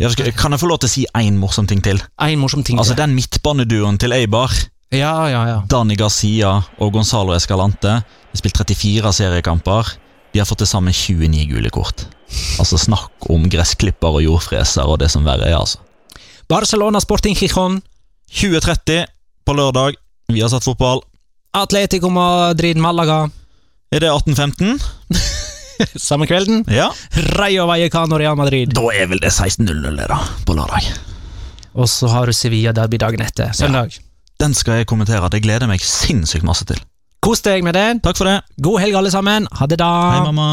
Ja, 0.00 0.08
skal- 0.12 0.30
kan 0.32 0.54
jeg 0.54 0.62
få 0.62 0.68
lov 0.70 0.78
til 0.80 0.88
å 0.88 0.92
si 0.92 1.02
én 1.18 1.36
morsom 1.40 1.66
ting 1.68 1.82
til? 1.84 1.98
En 2.22 2.38
morsom 2.40 2.62
ting. 2.64 2.78
Altså 2.80 2.94
til. 2.94 3.02
Den 3.02 3.16
midtbaneduoen 3.18 3.98
til 4.00 4.14
Eibar, 4.16 4.54
Ja, 4.90 5.28
ja, 5.30 5.40
ja. 5.46 5.58
Dani 5.70 5.94
Garcia 5.94 6.48
og 6.82 6.92
Gonzalo 6.94 7.34
Escalante, 7.36 7.92
de 8.00 8.32
har 8.32 8.40
spilt 8.40 8.56
34 8.58 9.12
seriekamper. 9.14 9.92
De 10.32 10.40
har 10.40 10.46
fått 10.48 10.62
til 10.64 10.70
sammen 10.70 10.94
29 10.94 11.44
gule 11.50 11.70
kort. 11.74 12.06
Altså 12.62 12.78
Snakk 12.78 13.28
om 13.30 13.44
gressklipper 13.50 14.18
og 14.18 14.22
jordfreser 14.24 14.86
og 14.86 14.98
det 15.02 15.10
som 15.10 15.26
verre 15.26 15.46
er, 15.50 15.58
altså. 15.58 15.78
Barcelona 16.50 16.98
Sporting 17.02 17.36
Gijon. 17.38 17.80
2030 18.30 19.04
på 19.46 19.54
lørdag. 19.58 19.98
Vi 20.30 20.40
har 20.42 20.50
satt 20.50 20.66
fotball. 20.66 21.02
Atletico 21.54 22.10
Madrid 22.14 22.78
Malaga. 22.78 23.24
Er 23.90 24.02
det 24.06 24.10
1815? 24.10 24.78
Samme 26.08 26.28
kvelden. 26.30 26.64
Ja. 26.70 26.90
Rayo 27.38 27.66
Vallecano 27.70 28.18
Real 28.20 28.36
Madrid. 28.38 28.74
Da 28.76 28.86
er 28.94 29.10
vel 29.10 29.22
det 29.22 29.32
16.00 29.34 29.70
det, 29.96 30.06
da, 30.10 30.20
på 30.46 30.56
lørdag. 30.58 30.90
Og 31.78 31.88
så 31.90 32.10
har 32.10 32.26
du 32.26 32.34
Sevilla 32.34 32.72
Derby 32.76 32.98
dagen 33.00 33.22
etter. 33.24 33.52
Søndag. 33.56 33.94
Den 34.40 34.54
skal 34.56 34.80
jeg 34.80 34.88
kommentere. 34.90 35.28
Det 35.30 35.42
gleder 35.44 35.66
jeg 35.66 35.74
meg 35.74 35.84
sinnssykt 35.84 36.46
masse 36.46 36.66
til. 36.68 36.80
Kos 37.20 37.42
deg 37.44 37.60
med 37.64 37.76
det. 37.76 38.00
Takk 38.04 38.16
for 38.16 38.28
det. 38.30 38.38
God 38.64 38.80
helg, 38.80 38.96
alle 38.96 39.10
sammen. 39.12 39.46
Ha 39.58 39.66
det, 39.68 39.76
da. 39.82 39.90
Hei, 40.14 40.22
mamma. 40.30 40.48